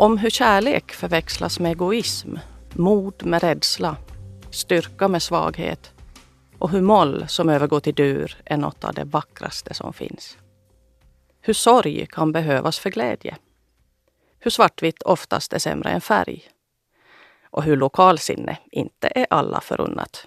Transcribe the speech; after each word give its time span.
Om 0.00 0.18
hur 0.18 0.30
kärlek 0.30 0.92
förväxlas 0.92 1.60
med 1.60 1.72
egoism, 1.72 2.36
mod 2.72 3.26
med 3.26 3.42
rädsla, 3.42 3.96
styrka 4.50 5.08
med 5.08 5.22
svaghet 5.22 5.92
och 6.58 6.70
hur 6.70 6.80
moll 6.80 7.28
som 7.28 7.48
övergår 7.48 7.80
till 7.80 7.94
dur 7.94 8.36
är 8.44 8.56
något 8.56 8.84
av 8.84 8.94
det 8.94 9.04
vackraste 9.04 9.74
som 9.74 9.92
finns. 9.92 10.38
Hur 11.40 11.54
sorg 11.54 12.06
kan 12.06 12.32
behövas 12.32 12.78
för 12.78 12.90
glädje. 12.90 13.36
Hur 14.38 14.50
svartvitt 14.50 15.02
oftast 15.02 15.52
är 15.52 15.58
sämre 15.58 15.90
än 15.90 16.00
färg. 16.00 16.42
Och 17.50 17.62
hur 17.62 17.76
lokalsinne 17.76 18.58
inte 18.70 19.12
är 19.14 19.26
alla 19.30 19.60
förunnat. 19.60 20.26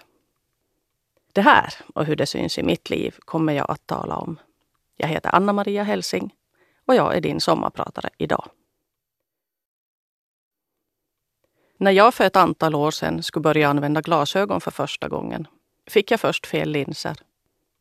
Det 1.32 1.42
här 1.42 1.74
och 1.94 2.04
hur 2.04 2.16
det 2.16 2.26
syns 2.26 2.58
i 2.58 2.62
mitt 2.62 2.90
liv 2.90 3.14
kommer 3.18 3.52
jag 3.52 3.70
att 3.70 3.86
tala 3.86 4.16
om. 4.16 4.38
Jag 4.96 5.08
heter 5.08 5.34
Anna-Maria 5.34 5.82
Helsing 5.82 6.34
och 6.86 6.94
jag 6.94 7.16
är 7.16 7.20
din 7.20 7.40
sommarpratare 7.40 8.10
idag. 8.18 8.48
När 11.82 11.90
jag 11.90 12.14
för 12.14 12.24
ett 12.24 12.36
antal 12.36 12.74
år 12.74 12.90
sedan 12.90 13.22
skulle 13.22 13.42
börja 13.42 13.68
använda 13.68 14.00
glasögon 14.00 14.60
för 14.60 14.70
första 14.70 15.08
gången 15.08 15.46
fick 15.90 16.10
jag 16.10 16.20
först 16.20 16.46
fel 16.46 16.70
linser. 16.70 17.16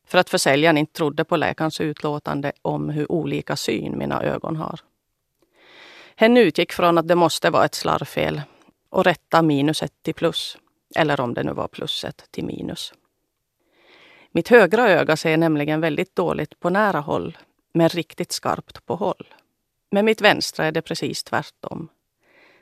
För 0.08 0.18
att 0.18 0.30
försäljaren 0.30 0.78
inte 0.78 0.94
trodde 0.94 1.24
på 1.24 1.38
läkarens 1.38 1.82
utlåtande 1.82 2.52
om 2.62 2.90
hur 2.90 3.12
olika 3.12 3.56
syn 3.56 3.98
mina 3.98 4.24
ögon 4.24 4.56
har. 4.56 4.80
Hen 6.16 6.38
utgick 6.38 6.74
från 6.74 6.98
att 6.98 7.08
det 7.08 7.16
måste 7.16 7.50
vara 7.50 7.66
ett 7.66 7.76
slarvfel 7.76 8.42
och 8.90 9.04
rätta 9.04 9.42
minuset 9.42 9.94
till 10.02 10.14
plus. 10.14 10.58
Eller 10.96 11.20
om 11.22 11.34
det 11.34 11.44
nu 11.44 11.54
var 11.54 11.68
pluset 11.68 12.26
till 12.32 12.46
minus. 12.46 12.94
Mitt 14.32 14.48
högra 14.48 14.90
öga 14.90 15.18
ser 15.18 15.38
nämligen 15.38 15.82
väldigt 15.82 16.16
dåligt 16.16 16.60
på 16.60 16.70
nära 16.70 17.00
håll, 17.00 17.38
men 17.74 17.90
riktigt 17.90 18.32
skarpt 18.32 18.86
på 18.86 18.96
håll. 18.96 19.34
Med 19.92 20.06
mitt 20.06 20.22
vänstra 20.22 20.66
är 20.66 20.72
det 20.72 20.82
precis 20.82 21.24
tvärtom. 21.24 21.90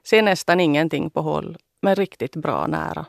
Ser 0.10 0.22
nästan 0.22 0.60
ingenting 0.60 1.10
på 1.10 1.22
håll, 1.22 1.58
men 1.82 1.96
riktigt 1.96 2.36
bra 2.36 2.68
nära. 2.68 3.06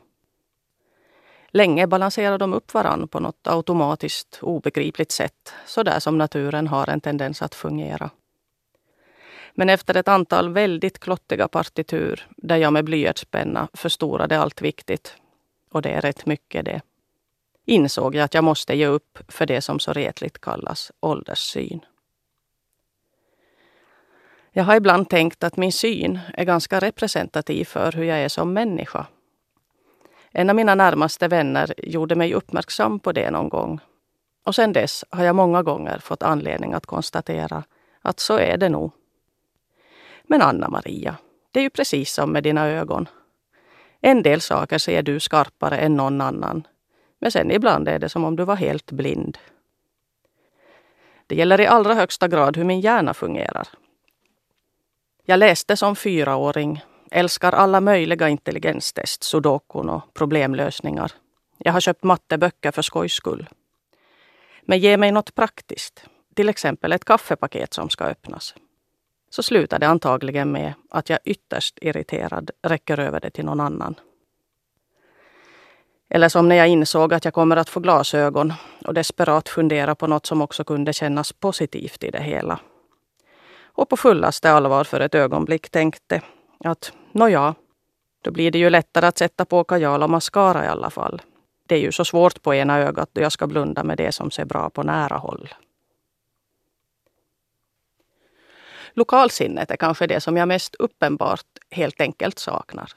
Länge 1.48 1.86
balanserar 1.86 2.38
de 2.38 2.54
upp 2.54 2.74
varann 2.74 3.08
på 3.08 3.20
något 3.20 3.46
automatiskt 3.46 4.38
obegripligt 4.42 5.12
sätt, 5.12 5.54
så 5.66 5.82
där 5.82 6.00
som 6.00 6.18
naturen 6.18 6.66
har 6.66 6.90
en 6.90 7.00
tendens 7.00 7.42
att 7.42 7.54
fungera. 7.54 8.10
Men 9.54 9.68
efter 9.68 9.96
ett 9.96 10.08
antal 10.08 10.52
väldigt 10.52 10.98
klottiga 10.98 11.48
partitur, 11.48 12.28
där 12.36 12.56
jag 12.56 12.72
med 12.72 12.84
blyertspenna 12.84 13.68
förstorade 13.72 14.40
allt 14.40 14.62
viktigt, 14.62 15.16
och 15.70 15.82
det 15.82 15.90
är 15.90 16.00
rätt 16.00 16.26
mycket 16.26 16.64
det, 16.64 16.80
insåg 17.64 18.14
jag 18.14 18.24
att 18.24 18.34
jag 18.34 18.44
måste 18.44 18.74
ge 18.74 18.86
upp 18.86 19.18
för 19.28 19.46
det 19.46 19.60
som 19.60 19.78
så 19.78 19.92
retligt 19.92 20.40
kallas 20.40 20.92
ålderssyn. 21.00 21.80
Jag 24.52 24.64
har 24.64 24.76
ibland 24.76 25.08
tänkt 25.08 25.44
att 25.44 25.56
min 25.56 25.72
syn 25.72 26.18
är 26.34 26.44
ganska 26.44 26.80
representativ 26.80 27.64
för 27.64 27.92
hur 27.92 28.04
jag 28.04 28.18
är 28.18 28.28
som 28.28 28.52
människa. 28.52 29.06
En 30.32 30.50
av 30.50 30.56
mina 30.56 30.74
närmaste 30.74 31.28
vänner 31.28 31.74
gjorde 31.76 32.14
mig 32.14 32.34
uppmärksam 32.34 33.00
på 33.00 33.12
det 33.12 33.30
någon 33.30 33.48
gång. 33.48 33.80
Och 34.44 34.54
sedan 34.54 34.72
dess 34.72 35.04
har 35.10 35.24
jag 35.24 35.36
många 35.36 35.62
gånger 35.62 35.98
fått 35.98 36.22
anledning 36.22 36.72
att 36.72 36.86
konstatera 36.86 37.64
att 38.02 38.20
så 38.20 38.38
är 38.38 38.56
det 38.56 38.68
nog. 38.68 38.92
Men 40.24 40.42
Anna-Maria, 40.42 41.16
det 41.50 41.60
är 41.60 41.64
ju 41.64 41.70
precis 41.70 42.12
som 42.12 42.32
med 42.32 42.42
dina 42.42 42.66
ögon. 42.68 43.08
En 44.00 44.22
del 44.22 44.40
saker 44.40 44.78
ser 44.78 45.02
du 45.02 45.20
skarpare 45.20 45.78
än 45.78 45.96
någon 45.96 46.20
annan. 46.20 46.66
Men 47.18 47.30
sen 47.30 47.50
ibland 47.50 47.88
är 47.88 47.98
det 47.98 48.08
som 48.08 48.24
om 48.24 48.36
du 48.36 48.44
var 48.44 48.56
helt 48.56 48.92
blind. 48.92 49.38
Det 51.26 51.34
gäller 51.34 51.60
i 51.60 51.66
allra 51.66 51.94
högsta 51.94 52.28
grad 52.28 52.56
hur 52.56 52.64
min 52.64 52.80
hjärna 52.80 53.14
fungerar. 53.14 53.68
Jag 55.30 55.38
läste 55.38 55.76
som 55.76 55.96
fyraåring, 55.96 56.84
älskar 57.10 57.52
alla 57.52 57.80
möjliga 57.80 58.28
intelligenstest, 58.28 59.22
sudokun 59.22 59.88
och 59.88 60.14
problemlösningar. 60.14 61.12
Jag 61.58 61.72
har 61.72 61.80
köpt 61.80 62.04
matteböcker 62.04 62.70
för 62.70 62.82
skojs 62.82 63.12
skull. 63.12 63.48
Men 64.62 64.78
ge 64.78 64.96
mig 64.96 65.12
något 65.12 65.34
praktiskt, 65.34 66.04
till 66.34 66.48
exempel 66.48 66.92
ett 66.92 67.04
kaffepaket 67.04 67.74
som 67.74 67.90
ska 67.90 68.04
öppnas. 68.04 68.54
Så 69.30 69.42
slutar 69.42 69.78
det 69.78 69.88
antagligen 69.88 70.52
med 70.52 70.74
att 70.90 71.10
jag 71.10 71.18
ytterst 71.24 71.78
irriterad 71.82 72.50
räcker 72.62 73.00
över 73.00 73.20
det 73.20 73.30
till 73.30 73.44
någon 73.44 73.60
annan. 73.60 73.94
Eller 76.08 76.28
som 76.28 76.48
när 76.48 76.56
jag 76.56 76.68
insåg 76.68 77.14
att 77.14 77.24
jag 77.24 77.34
kommer 77.34 77.56
att 77.56 77.68
få 77.68 77.80
glasögon 77.80 78.52
och 78.86 78.94
desperat 78.94 79.48
fundera 79.48 79.94
på 79.94 80.06
något 80.06 80.26
som 80.26 80.42
också 80.42 80.64
kunde 80.64 80.92
kännas 80.92 81.32
positivt 81.32 82.04
i 82.04 82.10
det 82.10 82.22
hela 82.22 82.60
och 83.72 83.88
på 83.88 83.96
fullaste 83.96 84.50
allvar 84.50 84.84
för 84.84 85.00
ett 85.00 85.14
ögonblick 85.14 85.70
tänkte 85.70 86.22
att 86.64 86.92
nåja, 87.12 87.54
då 88.22 88.30
blir 88.30 88.50
det 88.50 88.58
ju 88.58 88.70
lättare 88.70 89.06
att 89.06 89.18
sätta 89.18 89.44
på 89.44 89.64
kajal 89.64 90.02
och 90.02 90.10
mascara 90.10 90.64
i 90.64 90.68
alla 90.68 90.90
fall. 90.90 91.22
Det 91.66 91.74
är 91.74 91.80
ju 91.80 91.92
så 91.92 92.04
svårt 92.04 92.42
på 92.42 92.54
ena 92.54 92.78
ögat 92.78 93.10
då 93.12 93.20
jag 93.20 93.32
ska 93.32 93.46
blunda 93.46 93.84
med 93.84 93.96
det 93.96 94.12
som 94.12 94.30
ser 94.30 94.44
bra 94.44 94.70
på 94.70 94.82
nära 94.82 95.16
håll. 95.16 95.48
Lokalsinnet 98.92 99.70
är 99.70 99.76
kanske 99.76 100.06
det 100.06 100.20
som 100.20 100.36
jag 100.36 100.48
mest 100.48 100.74
uppenbart 100.74 101.46
helt 101.70 102.00
enkelt 102.00 102.38
saknar. 102.38 102.92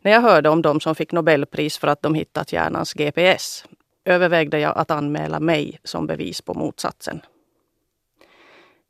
När 0.00 0.10
jag 0.10 0.20
hörde 0.20 0.48
om 0.48 0.62
de 0.62 0.80
som 0.80 0.94
fick 0.94 1.12
Nobelpris 1.12 1.78
för 1.78 1.88
att 1.88 2.02
de 2.02 2.14
hittat 2.14 2.52
hjärnans 2.52 2.92
GPS 2.92 3.64
övervägde 4.04 4.58
jag 4.58 4.78
att 4.78 4.90
anmäla 4.90 5.40
mig 5.40 5.80
som 5.84 6.06
bevis 6.06 6.40
på 6.42 6.54
motsatsen. 6.54 7.20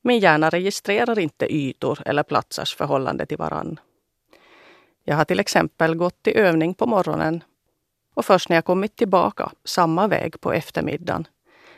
Min 0.08 0.20
hjärna 0.20 0.50
registrerar 0.50 1.18
inte 1.18 1.54
ytor 1.54 2.02
eller 2.06 2.22
platsers 2.22 2.74
förhållande 2.74 3.26
till 3.26 3.36
varann. 3.36 3.80
Jag 5.04 5.16
har 5.16 5.24
till 5.24 5.40
exempel 5.40 5.94
gått 5.94 6.22
till 6.22 6.36
övning 6.36 6.74
på 6.74 6.86
morgonen 6.86 7.44
och 8.14 8.24
först 8.24 8.48
när 8.48 8.56
jag 8.56 8.64
kommit 8.64 8.96
tillbaka 8.96 9.52
samma 9.64 10.06
väg 10.06 10.40
på 10.40 10.52
eftermiddagen 10.52 11.26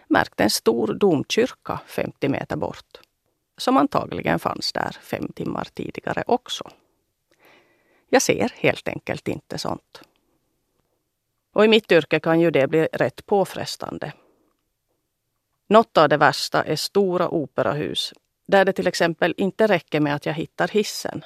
märkte 0.09 0.43
en 0.43 0.51
stor 0.51 0.95
domkyrka 0.95 1.81
50 1.87 2.29
meter 2.29 2.57
bort. 2.57 3.01
Som 3.57 3.77
antagligen 3.77 4.39
fanns 4.39 4.73
där 4.73 4.97
fem 5.03 5.29
timmar 5.35 5.69
tidigare 5.75 6.25
också. 6.27 6.71
Jag 8.09 8.23
ser 8.23 8.53
helt 8.55 8.89
enkelt 8.89 9.29
inte 9.29 9.59
sånt. 9.59 10.03
Och 11.53 11.65
i 11.65 11.69
mitt 11.69 11.93
yrke 11.93 12.21
kan 12.21 12.41
ju 12.41 12.51
det 12.51 12.67
bli 12.67 12.89
rätt 12.93 13.27
påfrestande. 13.27 14.13
Något 15.71 15.99
av 15.99 16.09
det 16.09 16.17
värsta 16.17 16.65
är 16.65 16.77
stora 16.77 17.29
operahus 17.29 18.15
där 18.47 18.65
det 18.65 18.73
till 18.73 18.87
exempel 18.87 19.35
inte 19.37 19.67
räcker 19.67 20.01
med 20.01 20.15
att 20.15 20.27
jag 20.27 20.35
hittar 20.35 20.69
hissen. 20.69 21.25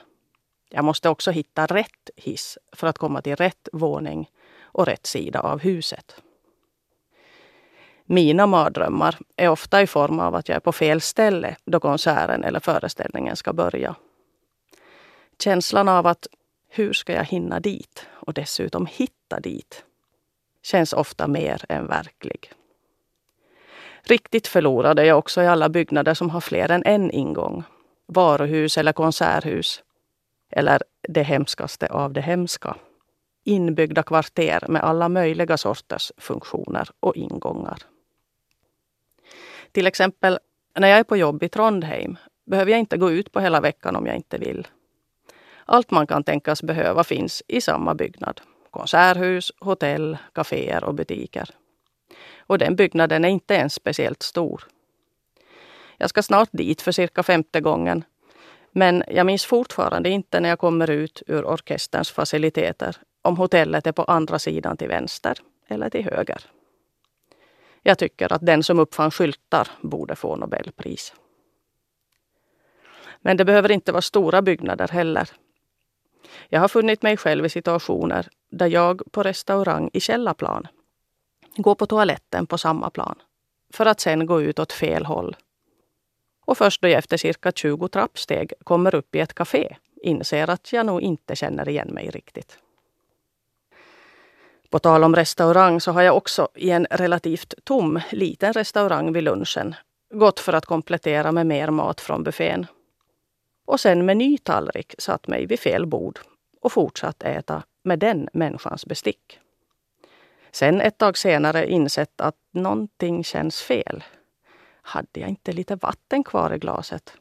Jag 0.71 0.85
måste 0.85 1.09
också 1.09 1.31
hitta 1.31 1.67
rätt 1.67 2.11
hiss 2.17 2.59
för 2.73 2.87
att 2.87 2.99
komma 2.99 3.23
till 3.23 3.37
rätt 3.37 3.69
våning 3.73 4.31
och 4.63 4.87
rätt 4.87 5.07
sida 5.07 5.41
av 5.41 5.59
huset. 5.61 6.17
Mina 8.05 8.47
mardrömmar 8.47 9.19
är 9.37 9.49
ofta 9.49 9.83
i 9.83 9.87
form 9.87 10.21
av 10.21 10.35
att 10.35 10.49
jag 10.49 10.57
är 10.57 10.61
på 10.61 10.73
fel 10.73 11.01
ställe 11.01 11.57
då 11.65 11.81
konserten 11.81 12.45
eller 12.45 12.61
föreställningen 12.61 13.37
ska 13.37 13.53
börja. 13.53 13.95
Känslan 15.39 15.89
av 15.89 16.07
att 16.07 16.27
hur 16.69 16.93
ska 16.93 17.13
jag 17.13 17.25
hinna 17.25 17.61
dit 17.61 18.07
och 18.11 18.35
dessutom 18.35 18.87
hitta 18.87 19.41
dit 19.41 19.85
känns 20.63 20.93
ofta 20.93 21.29
mer 21.29 21.65
än 21.69 21.87
verklig. 21.87 22.53
Riktigt 24.07 24.47
förlorad 24.47 24.99
är 24.99 25.05
jag 25.05 25.19
också 25.19 25.43
i 25.43 25.47
alla 25.47 25.69
byggnader 25.69 26.15
som 26.15 26.31
har 26.31 26.41
fler 26.41 26.71
än 26.71 26.83
en 26.85 27.11
ingång. 27.11 27.65
Varuhus 28.07 28.79
eller 28.79 28.93
konserthus. 28.93 29.83
Eller 30.51 30.83
det 31.09 31.23
hemskaste 31.23 31.87
av 31.87 32.13
det 32.13 32.21
hemska. 32.21 32.77
Inbyggda 33.45 34.03
kvarter 34.03 34.65
med 34.69 34.83
alla 34.83 35.09
möjliga 35.09 35.57
sorters 35.57 36.13
funktioner 36.17 36.89
och 37.01 37.17
ingångar. 37.17 37.79
Till 39.73 39.87
exempel 39.87 40.39
när 40.79 40.89
jag 40.89 40.99
är 40.99 41.05
på 41.05 41.17
jobb 41.17 41.43
i 41.43 41.49
Trondheim 41.49 42.17
behöver 42.47 42.71
jag 42.71 42.81
inte 42.81 42.97
gå 42.97 43.11
ut 43.11 43.33
på 43.33 43.41
hela 43.41 43.61
veckan 43.61 43.97
om 43.97 44.07
jag 44.07 44.17
inte 44.17 44.39
vill. 44.39 44.69
Allt 45.65 45.91
man 45.91 46.07
kan 46.07 46.25
tänkas 46.25 46.63
behöva 46.63 47.05
finns 47.05 47.43
i 47.49 47.61
samma 47.61 47.95
byggnad. 47.95 48.41
Konserthus, 48.71 49.53
hotell, 49.61 50.19
kaféer 50.33 50.85
och 50.85 50.95
butiker. 50.95 51.51
Och 52.39 52.59
den 52.59 52.77
byggnaden 52.77 53.25
är 53.25 53.29
inte 53.29 53.55
ens 53.55 53.75
speciellt 53.75 54.23
stor. 54.23 54.65
Jag 55.97 56.11
ska 56.11 56.23
snart 56.23 56.49
dit 56.53 56.83
för 56.83 56.93
cirka 56.93 57.23
femte 57.23 57.61
gången. 57.61 58.05
Men 58.73 59.05
jag 59.09 59.27
minns 59.27 59.45
fortfarande 59.45 60.09
inte 60.09 60.41
när 60.41 60.49
jag 60.49 60.59
kommer 60.59 60.91
ut 60.91 61.23
ur 61.27 61.45
orkesterns 61.45 62.11
faciliteter 62.11 62.97
om 63.23 63.37
hotellet 63.37 63.87
är 63.87 63.93
på 63.93 64.03
andra 64.05 64.39
sidan 64.39 64.77
till 64.77 64.89
vänster 64.89 65.39
eller 65.69 65.91
till 65.91 66.05
höger. 66.05 66.41
Jag 67.83 67.99
tycker 67.99 68.33
att 68.33 68.47
den 68.47 68.63
som 68.63 68.79
uppfann 68.79 69.11
skyltar 69.11 69.69
borde 69.81 70.17
få 70.17 70.37
Nobelpris. 70.37 71.15
Men 73.21 73.37
det 73.37 73.45
behöver 73.45 73.71
inte 73.71 73.93
vara 73.93 74.03
stora 74.03 74.43
byggnader 74.43 74.89
heller. 74.89 75.31
Jag 76.49 76.61
har 76.61 76.69
funnit 76.69 77.03
mig 77.03 77.17
själv 77.17 77.47
i 77.47 77.49
situationer 77.49 78.29
där 78.51 78.67
jag 78.67 79.03
på 79.11 79.23
restaurang 79.23 79.91
i 79.93 80.01
källarplan 80.01 80.69
gå 81.57 81.75
på 81.75 81.87
toaletten 81.87 82.47
på 82.47 82.59
samma 82.59 82.91
plan. 82.91 83.23
För 83.73 83.87
att 83.87 84.01
sen 84.01 84.27
gå 84.27 84.43
ut 84.43 84.59
åt 84.59 84.73
fel 84.73 85.07
håll. 85.07 85.37
Och 86.47 86.59
först 86.59 86.83
då 86.83 86.89
jag 86.89 86.99
efter 86.99 87.17
cirka 87.17 87.53
20 87.53 87.89
trappsteg 87.89 88.53
kommer 88.65 88.95
upp 88.95 89.15
i 89.15 89.21
ett 89.21 89.35
café 89.35 89.77
inser 90.03 90.51
att 90.51 90.73
jag 90.73 90.87
nog 90.87 91.03
inte 91.03 91.37
känner 91.37 91.69
igen 91.69 91.89
mig 91.89 92.11
riktigt. 92.11 92.59
På 94.71 94.79
tal 94.79 95.05
om 95.05 95.17
restaurang 95.17 95.81
så 95.81 95.93
har 95.93 96.03
jag 96.03 96.17
också 96.17 96.49
i 96.55 96.71
en 96.71 96.87
relativt 96.91 97.55
tom 97.65 98.01
liten 98.11 98.53
restaurang 98.53 99.13
vid 99.13 99.23
lunchen 99.23 99.75
gått 100.15 100.41
för 100.41 100.53
att 100.53 100.67
komplettera 100.67 101.33
med 101.33 101.47
mer 101.47 101.71
mat 101.71 102.01
från 102.01 102.23
buffén. 102.23 102.67
Och 103.67 103.81
sen 103.81 104.07
med 104.07 104.17
ny 104.17 104.39
tallrik 104.39 104.95
satt 104.99 105.29
mig 105.29 105.47
vid 105.47 105.61
fel 105.61 105.87
bord 105.87 106.19
och 106.61 106.73
fortsatt 106.73 107.23
äta 107.23 107.63
med 107.85 107.99
den 107.99 108.29
människans 108.33 108.87
bestick. 108.87 109.41
Sen 110.55 110.81
ett 110.81 110.99
tag 110.99 111.19
senare 111.19 111.67
insett 111.67 112.21
att 112.21 112.37
någonting 112.51 113.25
känns 113.25 113.63
fel. 113.63 114.05
Hade 114.83 115.21
jag 115.21 115.29
inte 115.29 115.53
lite 115.53 115.77
vatten 115.77 116.25
kvar 116.25 116.55
i 116.55 116.59
glaset? 116.59 117.13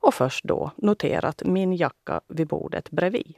Och 0.00 0.14
först 0.14 0.44
då 0.44 0.70
noterat 0.76 1.42
min 1.44 1.72
jacka 1.72 2.20
vid 2.28 2.46
bordet 2.46 2.90
bredvid. 2.90 3.34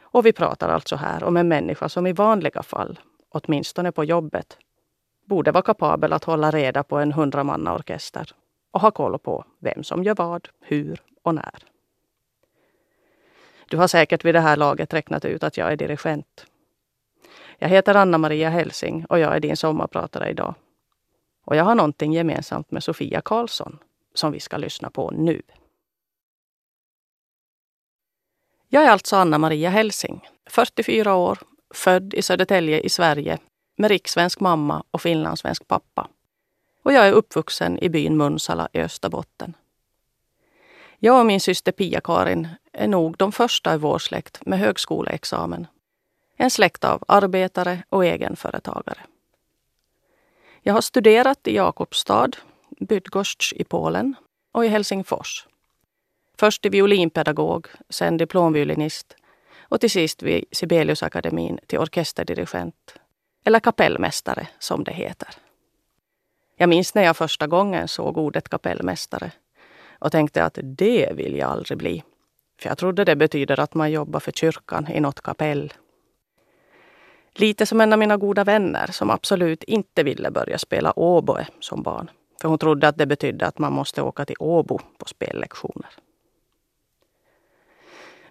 Och 0.00 0.26
vi 0.26 0.32
pratar 0.32 0.68
alltså 0.68 0.96
här 0.96 1.24
om 1.24 1.36
en 1.36 1.48
människa 1.48 1.88
som 1.88 2.06
i 2.06 2.12
vanliga 2.12 2.62
fall, 2.62 3.00
åtminstone 3.28 3.92
på 3.92 4.04
jobbet, 4.04 4.58
borde 5.24 5.52
vara 5.52 5.62
kapabel 5.62 6.12
att 6.12 6.24
hålla 6.24 6.50
reda 6.50 6.82
på 6.82 6.98
en 6.98 7.12
hundramannaorkester 7.12 8.30
och 8.70 8.80
ha 8.80 8.90
koll 8.90 9.18
på 9.18 9.44
vem 9.58 9.84
som 9.84 10.04
gör 10.04 10.14
vad, 10.14 10.48
hur 10.60 11.02
och 11.22 11.34
när. 11.34 11.64
Du 13.68 13.76
har 13.76 13.88
säkert 13.88 14.24
vid 14.24 14.34
det 14.34 14.40
här 14.40 14.56
laget 14.56 14.94
räknat 14.94 15.24
ut 15.24 15.42
att 15.42 15.56
jag 15.56 15.72
är 15.72 15.76
dirigent. 15.76 16.46
Jag 17.58 17.68
heter 17.68 17.94
Anna-Maria 17.94 18.50
Helsing 18.50 19.04
och 19.04 19.18
jag 19.18 19.36
är 19.36 19.40
din 19.40 19.56
sommarpratare 19.56 20.30
idag. 20.30 20.54
Och 21.44 21.56
jag 21.56 21.64
har 21.64 21.74
någonting 21.74 22.12
gemensamt 22.12 22.70
med 22.70 22.82
Sofia 22.82 23.20
Karlsson 23.20 23.78
som 24.14 24.32
vi 24.32 24.40
ska 24.40 24.56
lyssna 24.56 24.90
på 24.90 25.10
nu. 25.10 25.42
Jag 28.68 28.84
är 28.84 28.90
alltså 28.90 29.16
Anna-Maria 29.16 29.70
Helsing, 29.70 30.28
44 30.46 31.14
år, 31.14 31.38
född 31.74 32.14
i 32.14 32.22
Södertälje 32.22 32.80
i 32.80 32.88
Sverige 32.88 33.38
med 33.76 33.90
rikssvensk 33.90 34.40
mamma 34.40 34.84
och 34.90 35.02
finlandssvensk 35.02 35.68
pappa. 35.68 36.08
Och 36.82 36.92
jag 36.92 37.08
är 37.08 37.12
uppvuxen 37.12 37.78
i 37.78 37.88
byn 37.88 38.16
Munsala 38.16 38.68
i 38.72 38.80
Österbotten. 38.80 39.56
Jag 40.98 41.20
och 41.20 41.26
min 41.26 41.40
syster 41.40 41.72
Pia-Karin 41.72 42.48
är 42.72 42.88
nog 42.88 43.16
de 43.16 43.32
första 43.32 43.74
i 43.74 43.78
vår 43.78 43.98
släkt 43.98 44.46
med 44.46 44.58
högskoleexamen. 44.58 45.66
En 46.36 46.50
släkt 46.50 46.84
av 46.84 47.04
arbetare 47.08 47.82
och 47.88 48.04
egenföretagare. 48.04 49.00
Jag 50.62 50.74
har 50.74 50.80
studerat 50.80 51.48
i 51.48 51.56
Jakobstad, 51.56 52.30
Bydgoszcz 52.80 53.52
i 53.52 53.64
Polen 53.64 54.14
och 54.52 54.64
i 54.64 54.68
Helsingfors. 54.68 55.46
Först 56.38 56.62
till 56.62 56.70
violinpedagog, 56.70 57.68
sen 57.88 58.16
diplomviolinist 58.16 59.16
och 59.60 59.80
till 59.80 59.90
sist 59.90 60.22
vid 60.22 60.44
Sibeliusakademin 60.52 61.58
till 61.66 61.78
orkesterdirigent, 61.78 62.94
eller 63.44 63.60
kapellmästare 63.60 64.48
som 64.58 64.84
det 64.84 64.92
heter. 64.92 65.28
Jag 66.56 66.68
minns 66.68 66.94
när 66.94 67.02
jag 67.02 67.16
första 67.16 67.46
gången 67.46 67.88
såg 67.88 68.18
ordet 68.18 68.48
kapellmästare 68.48 69.32
och 69.98 70.12
tänkte 70.12 70.44
att 70.44 70.58
det 70.62 71.12
vill 71.14 71.36
jag 71.36 71.50
aldrig 71.50 71.78
bli. 71.78 72.02
För 72.60 72.68
jag 72.68 72.78
trodde 72.78 73.04
det 73.04 73.16
betyder 73.16 73.60
att 73.60 73.74
man 73.74 73.90
jobbar 73.92 74.20
för 74.20 74.32
kyrkan 74.32 74.88
i 74.92 75.00
något 75.00 75.20
kapell. 75.20 75.72
Lite 77.34 77.66
som 77.66 77.80
en 77.80 77.92
av 77.92 77.98
mina 77.98 78.16
goda 78.16 78.44
vänner 78.44 78.86
som 78.86 79.10
absolut 79.10 79.64
inte 79.64 80.02
ville 80.02 80.30
börja 80.30 80.58
spela 80.58 80.92
oboe 80.92 81.46
som 81.60 81.82
barn. 81.82 82.10
För 82.40 82.48
hon 82.48 82.58
trodde 82.58 82.88
att 82.88 82.98
det 82.98 83.06
betydde 83.06 83.46
att 83.46 83.58
man 83.58 83.72
måste 83.72 84.02
åka 84.02 84.24
till 84.24 84.36
Åbo 84.38 84.78
på 84.98 85.08
spellektioner. 85.08 85.90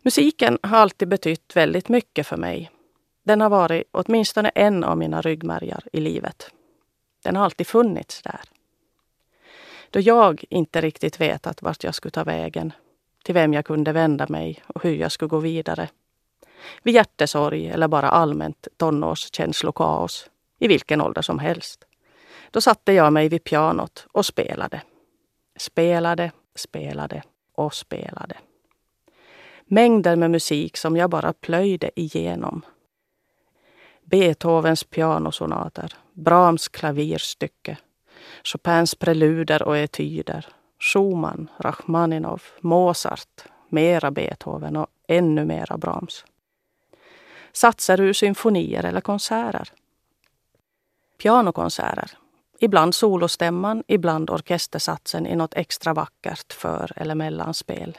Musiken 0.01 0.57
har 0.63 0.77
alltid 0.77 1.07
betytt 1.07 1.55
väldigt 1.55 1.89
mycket 1.89 2.27
för 2.27 2.37
mig. 2.37 2.71
Den 3.23 3.41
har 3.41 3.49
varit 3.49 3.83
åtminstone 3.91 4.49
en 4.49 4.83
av 4.83 4.97
mina 4.97 5.21
ryggmärgar 5.21 5.83
i 5.93 5.99
livet. 5.99 6.49
Den 7.23 7.35
har 7.35 7.45
alltid 7.45 7.67
funnits 7.67 8.21
där. 8.21 8.41
Då 9.89 9.99
jag 9.99 10.43
inte 10.49 10.81
riktigt 10.81 11.21
vetat 11.21 11.61
vart 11.61 11.83
jag 11.83 11.95
skulle 11.95 12.11
ta 12.11 12.23
vägen, 12.23 12.73
till 13.23 13.33
vem 13.33 13.53
jag 13.53 13.65
kunde 13.65 13.91
vända 13.91 14.27
mig 14.29 14.63
och 14.67 14.83
hur 14.83 14.95
jag 14.95 15.11
skulle 15.11 15.29
gå 15.29 15.39
vidare. 15.39 15.89
Vid 16.83 16.95
hjärtesorg 16.95 17.69
eller 17.69 17.87
bara 17.87 18.09
allmänt 18.09 18.67
tonårskänslokaos, 18.77 20.29
i 20.59 20.67
vilken 20.67 21.01
ålder 21.01 21.21
som 21.21 21.39
helst. 21.39 21.85
Då 22.51 22.61
satte 22.61 22.93
jag 22.93 23.13
mig 23.13 23.29
vid 23.29 23.43
pianot 23.43 24.07
och 24.11 24.25
spelade. 24.25 24.81
Spelade, 25.57 26.31
spelade 26.55 27.23
och 27.55 27.73
spelade. 27.73 28.35
Mängder 29.65 30.15
med 30.15 30.31
musik 30.31 30.77
som 30.77 30.97
jag 30.97 31.09
bara 31.09 31.33
plöjde 31.33 31.99
igenom. 31.99 32.61
Beethovens 34.03 34.83
pianosonater, 34.83 35.93
Brahms 36.13 36.67
klavirstycke, 36.67 37.77
Chopins 38.43 38.95
preluder 38.95 39.63
och 39.63 39.77
etyder, 39.77 40.47
Schumann, 40.79 41.49
Rachmaninov, 41.57 42.43
Mozart, 42.61 43.43
mera 43.69 44.11
Beethoven 44.11 44.75
och 44.75 44.87
ännu 45.07 45.45
mera 45.45 45.77
Brahms. 45.77 46.25
Satser 47.53 48.01
ur 48.01 48.13
symfonier 48.13 48.85
eller 48.85 49.01
konserter. 49.01 49.69
Pianokonserter. 51.17 52.11
Ibland 52.59 52.95
solostämman, 52.95 53.83
ibland 53.87 54.29
orkestersatsen 54.29 55.27
i 55.27 55.35
något 55.35 55.53
extra 55.53 55.93
vackert 55.93 56.53
för 56.53 56.91
eller 56.95 57.15
mellanspel. 57.15 57.97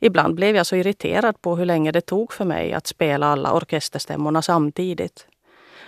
Ibland 0.00 0.34
blev 0.34 0.56
jag 0.56 0.66
så 0.66 0.76
irriterad 0.76 1.40
på 1.40 1.56
hur 1.56 1.64
länge 1.64 1.92
det 1.92 2.00
tog 2.00 2.32
för 2.32 2.44
mig 2.44 2.72
att 2.72 2.86
spela 2.86 3.26
alla 3.26 3.52
orkesterstämmorna 3.52 4.42
samtidigt. 4.42 5.26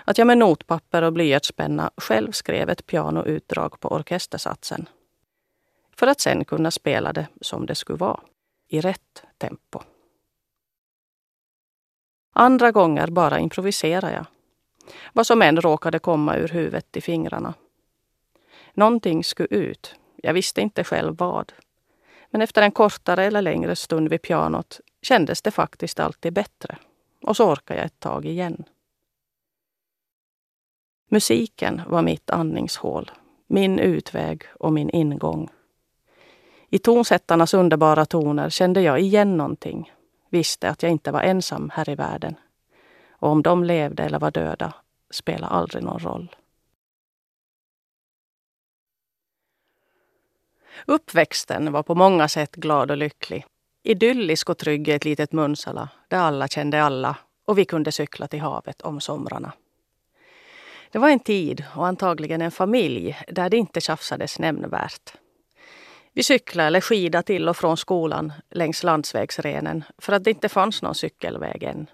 Att 0.04 0.18
jag 0.18 0.26
med 0.26 0.38
notpapper 0.38 1.02
och 1.02 1.12
blyertspenna 1.12 1.90
själv 1.96 2.32
skrev 2.32 2.70
ett 2.70 2.86
pianoutdrag 2.86 3.80
på 3.80 3.88
orkestersatsen. 3.88 4.88
För 5.96 6.06
att 6.06 6.20
sen 6.20 6.44
kunna 6.44 6.70
spela 6.70 7.12
det 7.12 7.26
som 7.40 7.66
det 7.66 7.75
skulle 7.75 7.98
vara, 7.98 8.20
i 8.68 8.80
rätt 8.80 9.22
tempo. 9.38 9.80
Andra 12.38 12.73
gånger 12.73 13.07
bara 13.07 13.38
improviserade 13.38 14.12
jag. 14.12 14.26
Vad 15.12 15.26
som 15.26 15.43
än 15.43 15.61
råkade 15.61 15.99
komma 15.99 16.37
ur 16.37 16.49
huvudet 16.49 16.97
i 16.97 17.00
fingrarna. 17.00 17.55
Någonting 18.75 19.25
skulle 19.25 19.49
ut. 19.50 19.95
Jag 20.16 20.35
visste 20.35 20.61
inte 20.61 20.85
själv 20.85 21.16
vad. 21.16 21.52
Men 22.31 22.43
efter 22.43 22.62
en 22.62 22.71
kortare 22.71 23.25
eller 23.25 23.43
längre 23.43 23.76
stund 23.76 24.09
vid 24.09 24.23
pianot 24.23 24.81
kändes 25.02 25.43
det 25.43 25.50
faktiskt 25.50 26.00
alltid 26.00 26.33
bättre. 26.33 26.78
Och 27.23 27.37
så 27.37 27.52
orkade 27.52 27.81
jag 27.81 27.87
ett 27.87 28.00
tag 28.00 28.25
igen. 28.25 28.64
Musiken 31.09 31.83
var 31.87 32.02
mitt 32.02 32.31
andningshål, 32.31 33.11
min 33.47 33.78
utväg 33.78 34.43
och 34.61 34.73
min 34.73 34.90
ingång. 34.90 35.49
I 36.71 36.78
tonsättarnas 36.78 37.55
underbara 37.55 38.05
toner 38.05 38.50
kände 38.50 38.81
jag 38.81 39.00
igen 39.00 39.37
någonting, 39.37 39.93
visste 40.30 40.71
att 40.71 40.83
jag 40.83 40.92
inte 40.92 41.12
var 41.12 41.21
ensam 41.21 41.71
här 41.75 41.88
i 41.88 41.95
världen. 41.95 42.35
Och 43.11 43.28
om 43.28 43.42
de 43.42 43.64
levde 43.64 44.02
eller 44.02 44.18
var 44.18 44.30
döda 44.30 44.75
spelade 45.11 45.52
aldrig 45.52 45.83
någon 45.83 45.99
roll. 45.99 46.37
Uppväxten 50.87 51.73
var 51.73 51.83
på 51.83 51.95
många 51.95 52.28
sätt 52.28 52.56
glad 52.56 52.90
och 52.90 52.97
lycklig. 52.97 53.47
Idyllisk 53.83 54.50
och 54.50 54.59
trygg 54.59 54.88
i 54.88 54.92
ett 54.92 55.04
litet 55.04 55.33
Munsala 55.33 55.88
där 56.09 56.18
alla 56.18 56.49
kände 56.49 56.83
alla 56.83 57.16
och 57.45 57.59
vi 57.59 57.64
kunde 57.64 57.92
cykla 57.92 58.28
till 58.28 58.40
havet 58.40 58.83
om 58.83 59.00
somrarna. 59.00 59.52
Det 60.90 60.99
var 60.99 61.09
en 61.09 61.21
tid 61.21 61.64
och 61.76 61.87
antagligen 61.87 62.42
en 62.42 62.50
familj 62.50 63.16
där 63.28 63.50
det 63.50 63.56
inte 63.56 63.80
tjafsades 63.80 64.38
nämnvärt. 64.38 65.14
Vi 66.16 66.23
cyklade 66.23 66.66
eller 66.66 66.80
skida 66.80 67.23
till 67.23 67.49
och 67.49 67.56
från 67.56 67.76
skolan 67.76 68.32
längs 68.50 68.82
landsvägsrenen 68.82 69.85
för 69.99 70.12
att 70.12 70.25
det 70.25 70.30
inte 70.30 70.49
fanns 70.49 70.82
någon 70.82 70.94
cykelväg 70.94 71.62
än. 71.62 71.87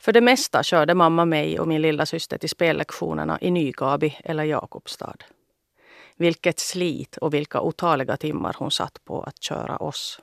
För 0.00 0.12
det 0.12 0.20
mesta 0.20 0.62
körde 0.62 0.94
mamma 0.94 1.24
mig 1.24 1.60
och 1.60 1.68
min 1.68 1.82
lilla 1.82 2.06
syster 2.06 2.38
till 2.38 2.48
spellektionerna 2.48 3.38
i 3.40 3.50
Nygabi 3.50 4.18
eller 4.24 4.44
Jakobstad. 4.44 5.16
Vilket 6.16 6.58
slit 6.58 7.16
och 7.16 7.34
vilka 7.34 7.60
otaliga 7.60 8.16
timmar 8.16 8.56
hon 8.58 8.70
satt 8.70 9.04
på 9.04 9.22
att 9.22 9.42
köra 9.42 9.76
oss. 9.76 10.20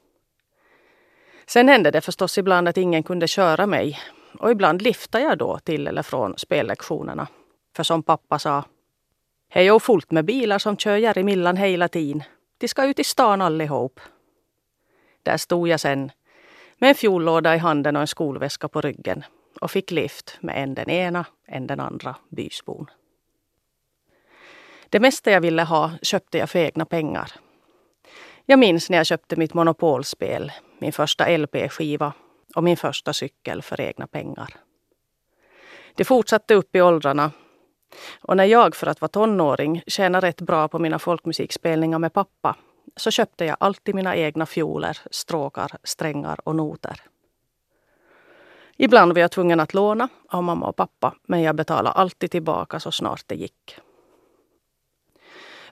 Sen 1.48 1.68
hände 1.68 1.92
det 1.92 2.02
förstås 2.02 2.38
ibland 2.38 2.68
att 2.68 2.78
ingen 2.78 3.04
kunde 3.04 3.28
köra 3.28 3.66
mig 3.66 4.00
och 4.40 4.52
ibland 4.52 4.82
liftade 4.82 5.24
jag 5.24 5.38
då 5.38 5.60
till 5.60 5.88
eller 5.88 6.04
från 6.04 6.38
spellektionerna. 6.38 7.28
För 7.76 7.84
som 7.84 8.04
pappa 8.04 8.40
sa, 8.40 8.64
det 9.54 9.68
är 9.68 9.80
fullt 9.80 10.12
med 10.12 10.26
bilar 10.26 10.60
som 10.60 10.78
kör 10.78 10.98
Järimillan 10.98 11.58
hela 11.58 11.88
tiden. 11.88 12.24
Vi 12.66 12.70
ska 12.70 12.86
ut 12.86 13.00
i 13.00 13.04
stan 13.04 13.42
allihop. 13.42 14.00
Där 15.24 15.38
stod 15.38 15.68
jag 15.68 15.80
sen 15.80 16.12
med 16.78 16.90
en 16.90 16.96
fjollåda 16.96 17.56
i 17.56 17.58
handen 17.58 17.96
och 17.96 18.02
en 18.02 18.08
skolväska 18.08 18.68
på 18.68 18.82
ryggen 18.82 19.24
och 19.62 19.72
fick 19.72 19.92
lift 19.92 20.38
med 20.42 20.64
en 20.64 20.74
den 20.74 20.90
ena, 20.90 21.26
en 21.48 21.68
den 21.68 21.80
andra 21.80 22.16
bysbon. 22.30 22.90
Det 24.90 25.00
mesta 25.00 25.32
jag 25.32 25.42
ville 25.42 25.64
ha 25.64 25.92
köpte 26.02 26.38
jag 26.38 26.50
för 26.50 26.60
egna 26.60 26.86
pengar. 26.86 27.32
Jag 28.46 28.60
minns 28.60 28.90
när 28.90 28.98
jag 28.98 29.06
köpte 29.06 29.36
mitt 29.36 29.54
monopolspel, 29.54 30.52
min 30.80 30.94
första 30.94 31.38
LP-skiva 31.38 32.14
och 32.56 32.64
min 32.64 32.78
första 32.78 33.14
cykel 33.14 33.62
för 33.62 33.82
egna 33.82 34.08
pengar. 34.08 34.50
Det 35.96 36.06
fortsatte 36.06 36.54
upp 36.54 36.76
i 36.76 36.82
åldrarna 36.82 37.32
och 38.22 38.38
när 38.38 38.46
jag 38.46 38.76
för 38.76 38.88
att 38.88 39.02
vara 39.02 39.10
tonåring 39.10 39.84
tjänade 39.88 40.28
rätt 40.28 40.42
bra 40.42 40.68
på 40.68 40.80
mina 40.80 41.00
folkmusikspelningar 41.00 42.00
med 42.00 42.14
pappa 42.14 42.56
så 42.96 43.12
köpte 43.12 43.46
jag 43.46 43.58
alltid 43.60 43.96
mina 43.96 44.16
egna 44.16 44.46
fioler, 44.46 44.98
stråkar, 45.12 45.72
strängar 45.84 46.40
och 46.44 46.56
noter. 46.56 47.02
Ibland 48.78 49.14
var 49.14 49.22
jag 49.22 49.32
tvungen 49.32 49.60
att 49.60 49.74
låna 49.74 50.10
av 50.30 50.44
mamma 50.44 50.68
och 50.68 50.76
pappa 50.76 51.16
men 51.24 51.42
jag 51.42 51.56
betalade 51.56 51.96
alltid 51.96 52.32
tillbaka 52.32 52.80
så 52.80 52.92
snart 52.92 53.24
det 53.28 53.36
gick. 53.36 53.78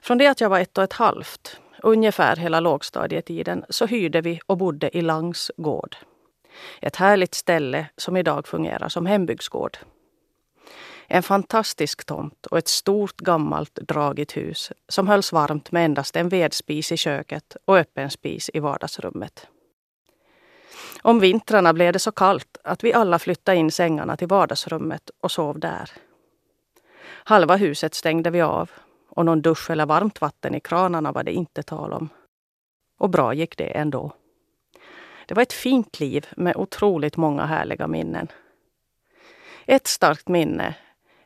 Från 0.02 0.18
det 0.18 0.26
att 0.26 0.40
jag 0.40 0.48
var 0.48 0.60
ett 0.60 0.78
och 0.78 0.84
ett 0.84 0.92
halvt, 0.92 1.60
ungefär 1.82 2.36
hela 2.36 2.60
lågstadietiden, 2.60 3.64
så 3.68 3.86
hyrde 3.86 4.20
vi 4.20 4.40
och 4.46 4.56
bodde 4.56 4.96
i 4.96 5.02
Langs 5.02 5.50
gård. 5.56 5.96
Ett 6.80 6.96
härligt 6.96 7.34
ställe 7.34 7.86
som 7.96 8.16
idag 8.16 8.48
fungerar 8.48 8.88
som 8.88 9.06
hembygdsgård. 9.06 9.78
En 11.06 11.22
fantastisk 11.22 12.04
tomt 12.04 12.46
och 12.46 12.58
ett 12.58 12.68
stort 12.68 13.16
gammalt 13.16 13.74
dragigt 13.74 14.36
hus 14.36 14.72
som 14.88 15.08
hölls 15.08 15.32
varmt 15.32 15.72
med 15.72 15.84
endast 15.84 16.16
en 16.16 16.28
vedspis 16.28 16.92
i 16.92 16.96
köket 16.96 17.56
och 17.64 17.78
öppen 17.78 18.10
spis 18.10 18.50
i 18.54 18.60
vardagsrummet. 18.60 19.46
Om 21.02 21.20
vintrarna 21.20 21.72
blev 21.72 21.92
det 21.92 21.98
så 21.98 22.12
kallt 22.12 22.56
att 22.64 22.84
vi 22.84 22.92
alla 22.92 23.18
flyttade 23.18 23.58
in 23.58 23.70
sängarna 23.70 24.16
till 24.16 24.28
vardagsrummet 24.28 25.10
och 25.20 25.30
sov 25.30 25.58
där. 25.58 25.90
Halva 27.06 27.56
huset 27.56 27.94
stängde 27.94 28.30
vi 28.30 28.40
av 28.40 28.70
och 29.08 29.24
någon 29.24 29.42
dusch 29.42 29.70
eller 29.70 29.86
varmt 29.86 30.20
vatten 30.20 30.54
i 30.54 30.60
kranarna 30.60 31.12
var 31.12 31.22
det 31.22 31.32
inte 31.32 31.62
tal 31.62 31.92
om. 31.92 32.08
Och 32.98 33.10
bra 33.10 33.34
gick 33.34 33.58
det 33.58 33.66
ändå. 33.66 34.12
Det 35.26 35.34
var 35.34 35.42
ett 35.42 35.52
fint 35.52 36.00
liv 36.00 36.26
med 36.36 36.56
otroligt 36.56 37.16
många 37.16 37.46
härliga 37.46 37.86
minnen. 37.86 38.28
Ett 39.66 39.86
starkt 39.86 40.28
minne 40.28 40.74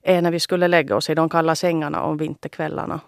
är 0.02 0.22
när 0.22 0.30
vi 0.30 0.40
skulle 0.40 0.68
lägga 0.68 0.96
oss 0.96 1.10
i 1.10 1.14
de 1.14 1.28
kalla 1.28 1.54
sängarna 1.54 2.02
om 2.02 2.16
vinterkvällarna. 2.16 3.00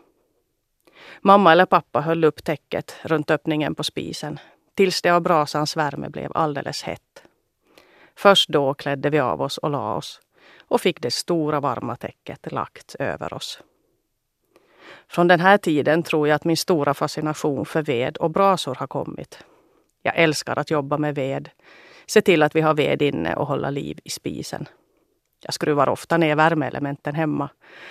Mamma 1.20 1.52
eller 1.52 1.66
pappa 1.66 2.00
höll 2.00 2.24
upp 2.24 2.44
täcket 2.44 2.96
runt 3.02 3.30
öppningen 3.30 3.74
på 3.74 3.84
spisen 3.84 4.38
tills 4.74 5.02
det 5.02 5.10
av 5.10 5.20
brasans 5.22 5.76
värme 5.76 6.08
blev 6.08 6.30
alldeles 6.34 6.82
hett. 6.82 7.22
Först 8.16 8.48
då 8.48 8.74
klädde 8.74 9.10
vi 9.10 9.18
av 9.18 9.42
oss 9.42 9.58
och 9.58 9.70
la 9.70 9.94
oss 9.94 10.20
och 10.60 10.80
fick 10.80 11.00
det 11.00 11.10
stora 11.10 11.60
varma 11.60 11.96
täcket 11.96 12.52
lagt 12.52 12.94
över 12.98 13.32
oss. 13.34 13.60
Från 15.08 15.28
den 15.28 15.40
här 15.40 15.58
tiden 15.58 16.02
tror 16.02 16.28
jag 16.28 16.34
att 16.34 16.44
min 16.44 16.56
stora 16.56 16.94
fascination 16.94 17.66
för 17.66 17.82
ved 17.82 18.16
och 18.16 18.30
brasor 18.30 18.74
har 18.74 18.86
kommit. 18.86 19.44
Jag 20.02 20.16
älskar 20.16 20.58
att 20.58 20.70
jobba 20.70 20.98
med 20.98 21.14
ved, 21.14 21.48
se 22.06 22.22
till 22.22 22.42
att 22.42 22.56
vi 22.56 22.60
har 22.60 22.74
ved 22.74 23.02
inne 23.02 23.34
och 23.34 23.46
hålla 23.46 23.70
liv 23.70 23.98
i 24.04 24.10
spisen. 24.10 24.68
Jag 25.40 25.54
skruvar 25.54 25.88
ofta 25.88 26.16
ner 26.16 26.36
värmeelementen 26.36 27.14
hemma 27.14 27.48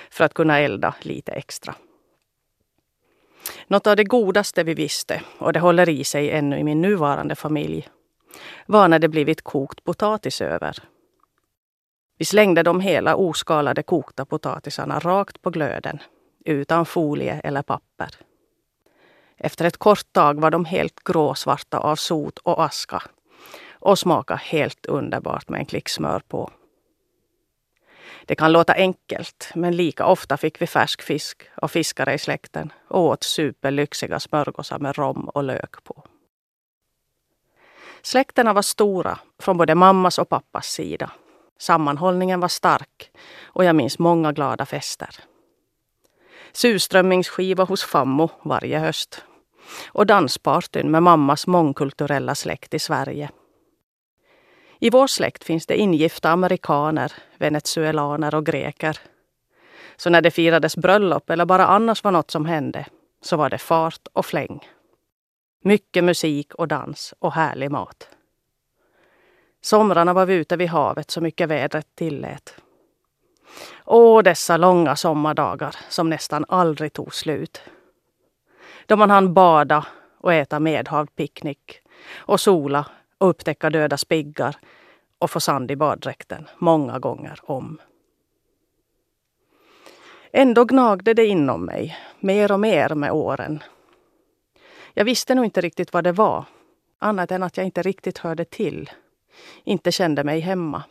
för 0.09 0.23
att 0.23 0.33
kunna 0.33 0.59
elda 0.59 0.95
lite 1.01 1.31
extra. 1.31 1.75
Något 3.67 3.87
av 3.87 3.95
det 3.95 4.03
godaste 4.03 4.63
vi 4.63 4.73
visste, 4.73 5.21
och 5.37 5.53
det 5.53 5.59
håller 5.59 5.89
i 5.89 6.03
sig 6.03 6.31
ännu 6.31 6.59
i 6.59 6.63
min 6.63 6.81
nuvarande 6.81 7.35
familj, 7.35 7.89
var 8.65 8.87
när 8.87 8.99
det 8.99 9.07
blivit 9.07 9.41
kokt 9.41 9.83
potatis 9.83 10.41
över. 10.41 10.77
Vi 12.17 12.25
slängde 12.25 12.63
de 12.63 12.79
hela 12.79 13.15
oskalade 13.15 13.83
kokta 13.83 14.25
potatisarna 14.25 14.99
rakt 14.99 15.41
på 15.41 15.49
glöden, 15.49 15.99
utan 16.45 16.85
folie 16.85 17.41
eller 17.43 17.61
papper. 17.61 18.09
Efter 19.37 19.65
ett 19.65 19.77
kort 19.77 20.13
tag 20.13 20.41
var 20.41 20.51
de 20.51 20.65
helt 20.65 21.03
gråsvarta 21.03 21.77
av 21.77 21.95
sot 21.95 22.37
och 22.37 22.63
aska 22.63 23.03
och 23.71 23.99
smakade 23.99 24.41
helt 24.43 24.85
underbart 24.85 25.49
med 25.49 25.59
en 25.59 25.65
klick 25.65 25.89
smör 25.89 26.19
på. 26.27 26.51
Det 28.29 28.35
kan 28.35 28.51
låta 28.51 28.73
enkelt, 28.73 29.51
men 29.55 29.75
lika 29.75 30.05
ofta 30.05 30.37
fick 30.37 30.61
vi 30.61 30.67
färsk 30.67 31.01
fisk 31.01 31.43
av 31.55 31.67
fiskare 31.67 32.13
i 32.13 32.17
släkten 32.17 32.73
och 32.87 33.01
åt 33.01 33.23
superlyxiga 33.23 34.19
smörgåsar 34.19 34.79
med 34.79 34.97
rom 34.97 35.29
och 35.29 35.43
lök 35.43 35.83
på. 35.83 36.03
Släkterna 38.01 38.53
var 38.53 38.61
stora 38.61 39.19
från 39.39 39.57
både 39.57 39.75
mammas 39.75 40.19
och 40.19 40.29
pappas 40.29 40.67
sida. 40.67 41.11
Sammanhållningen 41.59 42.39
var 42.39 42.47
stark 42.47 43.11
och 43.43 43.63
jag 43.63 43.75
minns 43.75 43.99
många 43.99 44.31
glada 44.31 44.65
fester. 44.65 45.15
Surströmmingsskiva 46.51 47.63
hos 47.63 47.83
fammo 47.83 48.29
varje 48.43 48.79
höst 48.79 49.23
och 49.87 50.05
danspartyn 50.05 50.91
med 50.91 51.03
mammas 51.03 51.47
mångkulturella 51.47 52.35
släkt 52.35 52.73
i 52.73 52.79
Sverige 52.79 53.29
i 54.79 54.89
vår 54.89 55.07
släkt 55.07 55.43
finns 55.43 55.65
det 55.65 55.77
ingifta 55.77 56.29
amerikaner, 56.29 57.13
venezuelaner 57.37 58.35
och 58.35 58.45
greker. 58.45 58.99
Så 59.95 60.09
när 60.09 60.21
det 60.21 60.31
firades 60.31 60.77
bröllop 60.77 61.29
eller 61.29 61.45
bara 61.45 61.67
annars 61.67 62.03
var 62.03 62.11
något 62.11 62.31
som 62.31 62.45
hände 62.45 62.85
så 63.21 63.37
var 63.37 63.49
det 63.49 63.57
fart 63.57 64.07
och 64.13 64.25
fläng. 64.25 64.67
Mycket 65.63 66.03
musik 66.03 66.53
och 66.53 66.67
dans 66.67 67.13
och 67.19 67.33
härlig 67.33 67.71
mat. 67.71 68.09
Somrarna 69.61 70.13
var 70.13 70.25
vi 70.25 70.33
ute 70.33 70.57
vid 70.57 70.69
havet 70.69 71.11
så 71.11 71.21
mycket 71.21 71.49
vädret 71.49 71.87
tillät. 71.95 72.55
Åh, 73.85 74.23
dessa 74.23 74.57
långa 74.57 74.95
sommardagar 74.95 75.75
som 75.89 76.09
nästan 76.09 76.45
aldrig 76.47 76.93
tog 76.93 77.15
slut. 77.15 77.61
Då 78.85 78.95
man 78.95 79.09
hann 79.09 79.33
bada 79.33 79.85
och 80.17 80.33
äta 80.33 80.59
medhavd 80.59 81.15
picknick 81.15 81.81
och 82.15 82.39
sola 82.39 82.85
och 83.19 83.29
upptäcka 83.29 83.69
döda 83.69 83.97
spiggar 83.97 84.55
och 85.19 85.31
få 85.31 85.39
sand 85.39 85.71
i 85.71 85.75
baddräkten 85.75 86.47
många 86.57 86.99
gånger 86.99 87.39
om. 87.43 87.81
Ändå 90.31 90.65
gnagde 90.65 91.13
det 91.13 91.25
inom 91.25 91.65
mig, 91.65 91.97
mer 92.19 92.51
och 92.51 92.59
mer 92.59 92.95
med 92.95 93.11
åren. 93.11 93.63
Jag 94.93 95.05
visste 95.05 95.35
nog 95.35 95.45
inte 95.45 95.61
riktigt 95.61 95.93
vad 95.93 96.03
det 96.03 96.11
var, 96.11 96.45
annat 96.99 97.31
än 97.31 97.43
att 97.43 97.57
jag 97.57 97.65
inte 97.65 97.81
riktigt 97.81 98.17
hörde 98.17 98.45
till, 98.45 98.89
inte 99.63 99.91
kände 99.91 100.23
mig 100.23 100.39
hemma. 100.39 100.83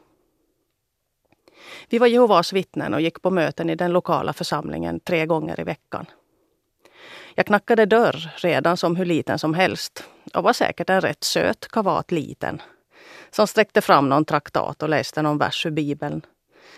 Vi 1.89 1.99
var 1.99 2.07
Jehovas 2.07 2.53
vittnen 2.53 2.95
och 2.95 3.01
gick 3.01 3.23
på 3.23 3.31
möten 3.31 3.71
i 3.71 3.75
den 3.75 3.93
lokala 3.93 4.33
församlingen 4.33 5.01
tre 5.01 5.27
gånger 5.27 5.61
i 5.61 5.65
veckan. 5.65 6.07
Jag 7.35 7.47
knackade 7.47 7.87
dörr 7.87 8.31
redan 8.37 8.77
som 8.77 8.97
hur 8.97 9.05
liten 9.05 9.39
som 9.39 9.55
helst 9.55 10.05
och 10.35 10.43
var 10.43 10.53
säkert 10.53 10.91
en 10.91 11.01
rätt 11.01 11.25
söt 11.25 11.69
kavat 11.69 12.11
liten 12.11 12.63
som 13.31 13.47
sträckte 13.47 13.81
fram 13.81 14.09
någon 14.09 14.25
traktat 14.25 14.83
och 14.83 14.89
läste 14.89 15.23
någon 15.23 15.39
vers 15.39 15.67
ur 15.67 15.71
Bibeln 15.71 16.23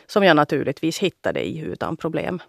som 0.07 0.25
jag 0.25 0.37
naturligtvis 0.37 0.99
hittade 0.99 1.41
i 1.41 1.59
utan 1.59 1.97
problem. 1.97 2.43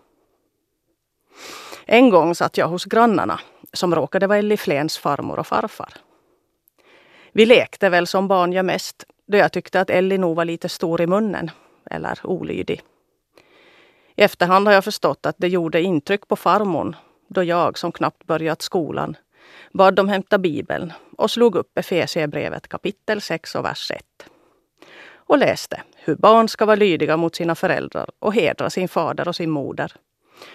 En 1.85 2.09
gång 2.09 2.35
satt 2.35 2.57
jag 2.57 2.67
hos 2.67 2.85
grannarna 2.85 3.39
som 3.73 3.95
råkade 3.95 4.27
vara 4.27 4.37
Elli 4.37 4.57
Flens 4.57 4.97
farmor 4.97 5.39
och 5.39 5.47
farfar. 5.47 5.93
Vi 7.31 7.45
lekte 7.45 7.89
väl 7.89 8.07
som 8.07 8.27
barn 8.27 8.53
gör 8.53 8.63
mest 8.63 9.05
då 9.27 9.37
jag 9.37 9.51
tyckte 9.51 9.81
att 9.81 9.89
Elli 9.89 10.17
nog 10.17 10.35
var 10.35 10.45
lite 10.45 10.69
stor 10.69 11.01
i 11.01 11.07
munnen, 11.07 11.51
eller 11.85 12.19
olydig. 12.23 12.81
I 14.15 14.23
efterhand 14.23 14.67
har 14.67 14.73
jag 14.73 14.83
förstått 14.83 15.25
att 15.25 15.35
det 15.37 15.47
gjorde 15.47 15.81
intryck 15.81 16.27
på 16.27 16.35
farmor 16.35 16.95
då 17.33 17.43
jag, 17.43 17.77
som 17.77 17.91
knappt 17.91 18.23
börjat 18.23 18.61
skolan, 18.61 19.17
bad 19.71 19.95
dem 19.95 20.09
hämta 20.09 20.37
Bibeln 20.37 20.93
och 21.17 21.31
slog 21.31 21.55
upp 21.55 21.77
Efesierbrevet 21.77 22.67
kapitel 22.67 23.21
6 23.21 23.55
och 23.55 23.65
vers 23.65 23.91
1. 23.91 24.05
Och 25.13 25.37
läste 25.37 25.81
hur 25.95 26.15
barn 26.15 26.47
ska 26.47 26.65
vara 26.65 26.75
lydiga 26.75 27.17
mot 27.17 27.35
sina 27.35 27.55
föräldrar 27.55 28.09
och 28.19 28.33
hedra 28.33 28.69
sin 28.69 28.87
fader 28.87 29.27
och 29.27 29.35
sin 29.35 29.49
moder. 29.49 29.93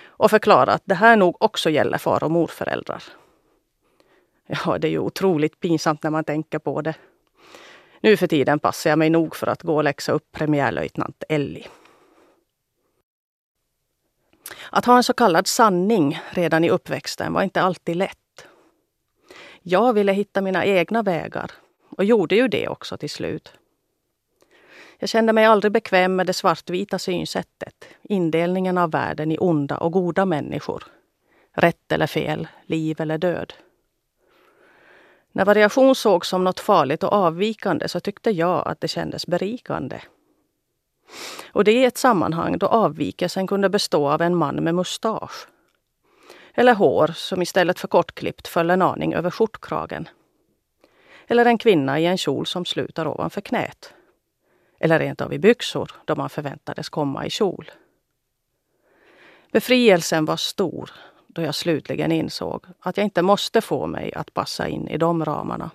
Och 0.07 0.31
förklara 0.31 0.73
att 0.73 0.83
det 0.85 0.95
här 0.95 1.17
nog 1.17 1.37
också 1.43 1.71
gäller 1.71 1.99
far 1.99 2.25
och 2.25 2.31
morföräldrar. 2.31 3.03
Ja, 4.47 4.79
det 4.79 4.89
är 4.89 4.93
ju 4.93 4.99
otroligt 4.99 5.61
pinsamt 5.61 6.03
när 6.03 6.11
man 6.11 6.25
tänker 6.25 6.59
på 6.59 6.81
det. 6.81 6.95
Nu 8.01 8.17
för 8.17 8.27
tiden 8.27 8.59
passar 8.59 8.91
jag 8.91 8.99
mig 8.99 9.11
nog 9.11 9.37
för 9.37 9.47
att 9.47 9.63
gå 9.63 9.77
och 9.77 9.85
läxa 9.85 10.13
upp 10.13 10.33
premiärlöjtnant 10.33 11.25
Ellie. 11.29 11.67
Att 14.71 14.85
ha 14.85 14.97
en 14.97 15.03
så 15.03 15.13
kallad 15.13 15.47
sanning 15.47 16.21
redan 16.31 16.65
i 16.65 16.71
uppväxten 16.71 17.33
var 17.33 17.43
inte 17.43 17.63
alltid 17.63 17.97
lätt. 17.97 18.47
Jag 19.63 19.93
ville 19.93 20.13
hitta 20.13 20.41
mina 20.41 20.65
egna 20.65 21.03
vägar 21.03 21.51
och 21.97 22.05
gjorde 22.05 22.35
ju 22.35 22.49
det 22.49 22.69
också 22.69 22.97
till 22.97 23.11
slut. 23.11 23.53
Jag 24.99 25.09
kände 25.09 25.33
mig 25.33 25.45
aldrig 25.45 25.73
bekväm 25.73 26.17
med 26.17 26.27
det 26.27 26.33
svartvita 26.33 26.99
synsättet, 26.99 27.85
indelningen 28.03 28.79
av 28.79 28.91
världen 28.91 29.33
i 29.33 29.39
onda 29.41 29.77
och 29.77 29.93
goda 29.93 30.25
människor. 30.25 30.85
Rätt 31.53 31.93
eller 31.93 32.07
fel, 32.07 32.49
liv 32.67 33.01
eller 33.01 33.19
död. 33.19 33.53
När 35.33 35.45
variation 35.45 35.95
sågs 35.95 36.29
som 36.29 36.45
något 36.45 36.61
farligt 36.61 37.03
och 37.03 37.13
avvikande 37.13 37.89
så 37.89 38.01
tyckte 38.01 38.31
jag 38.31 38.69
att 38.69 38.81
det 38.81 38.89
kändes 38.89 39.27
berikande. 39.27 40.01
Och 41.53 41.65
det 41.65 41.73
i 41.73 41.85
ett 41.85 41.99
sammanhang 41.99 42.59
då 42.59 42.67
avvikelsen 42.67 43.47
kunde 43.47 43.69
bestå 43.69 44.09
av 44.09 44.23
en 44.23 44.37
man 44.37 44.57
med 44.57 44.75
mustasch. 44.75 45.47
Eller 46.55 46.75
hår 46.75 47.07
som 47.07 47.43
istället 47.43 47.81
för 47.81 47.89
kortklippt 47.89 48.49
föll 48.49 48.71
en 48.71 48.83
aning 48.83 49.15
över 49.15 49.31
skjortkragen. 49.31 50.09
Eller 51.27 51.47
en 51.47 51.59
kvinna 51.59 52.01
i 52.01 52.07
en 52.07 52.19
kjol 52.19 52.47
som 52.47 52.65
slutar 52.65 53.07
ovanför 53.07 53.41
knät. 53.41 53.95
Eller 54.81 54.99
rent 54.99 55.21
av 55.21 55.33
i 55.33 55.39
byxor 55.39 55.91
då 56.05 56.17
man 56.17 56.31
förväntades 56.31 56.89
komma 56.89 57.27
i 57.27 57.31
kjol. 57.31 57.71
Befrielsen 59.53 60.25
var 60.25 60.37
stor 60.37 60.91
då 61.27 61.43
jag 61.43 61.55
slutligen 61.55 62.13
insåg 62.13 62.65
att 62.81 62.97
jag 62.97 63.05
inte 63.05 63.23
måste 63.23 63.61
få 63.61 63.87
mig 63.87 64.15
att 64.15 64.35
passa 64.35 64.69
in 64.69 64.89
i 64.89 64.99
de 64.99 65.25
ramarna. 65.25 65.71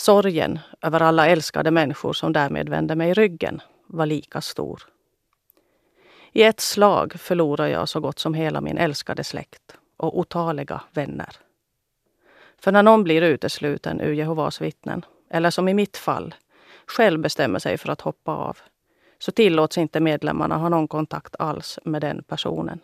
Sorgen 0.00 0.58
över 0.82 1.00
alla 1.00 1.26
älskade 1.26 1.70
människor 1.70 2.12
som 2.12 2.32
därmed 2.32 2.68
vände 2.68 2.96
mig 2.96 3.14
ryggen 3.14 3.60
var 3.86 4.06
lika 4.06 4.40
stor. 4.40 4.82
I 6.32 6.42
ett 6.42 6.60
slag 6.60 7.12
förlorade 7.12 7.70
jag 7.70 7.88
så 7.88 8.00
gott 8.00 8.18
som 8.18 8.34
hela 8.34 8.60
min 8.60 8.78
älskade 8.78 9.24
släkt 9.24 9.76
och 9.96 10.18
otaliga 10.18 10.80
vänner. 10.92 11.36
För 12.58 12.72
när 12.72 12.82
någon 12.82 13.04
blir 13.04 13.22
utesluten 13.22 14.00
ur 14.00 14.12
Jehovas 14.12 14.60
vittnen, 14.60 15.04
eller 15.30 15.50
som 15.50 15.68
i 15.68 15.74
mitt 15.74 15.96
fall, 15.96 16.34
själv 16.86 17.20
bestämmer 17.20 17.58
sig 17.58 17.78
för 17.78 17.88
att 17.88 18.00
hoppa 18.00 18.32
av, 18.32 18.58
så 19.18 19.32
tillåts 19.32 19.78
inte 19.78 20.00
medlemmarna 20.00 20.56
ha 20.56 20.68
någon 20.68 20.88
kontakt 20.88 21.36
alls 21.38 21.78
med 21.84 22.00
den 22.02 22.22
personen. 22.22 22.80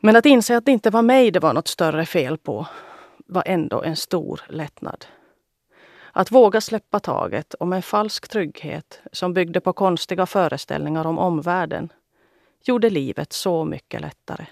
Men 0.00 0.16
att 0.16 0.26
inse 0.26 0.56
att 0.56 0.64
det 0.64 0.72
inte 0.72 0.90
var 0.90 1.02
mig 1.02 1.30
det 1.30 1.40
var 1.40 1.52
något 1.52 1.68
större 1.68 2.06
fel 2.06 2.38
på 2.38 2.66
var 3.26 3.42
ändå 3.46 3.82
en 3.82 3.96
stor 3.96 4.40
lättnad. 4.48 5.06
Att 6.12 6.32
våga 6.32 6.60
släppa 6.60 7.00
taget 7.00 7.54
om 7.54 7.72
en 7.72 7.82
falsk 7.82 8.28
trygghet 8.28 9.00
som 9.12 9.34
byggde 9.34 9.60
på 9.60 9.72
konstiga 9.72 10.26
föreställningar 10.26 11.06
om 11.06 11.18
omvärlden 11.18 11.92
gjorde 12.64 12.90
livet 12.90 13.32
så 13.32 13.64
mycket 13.64 14.00
lättare. 14.00 14.46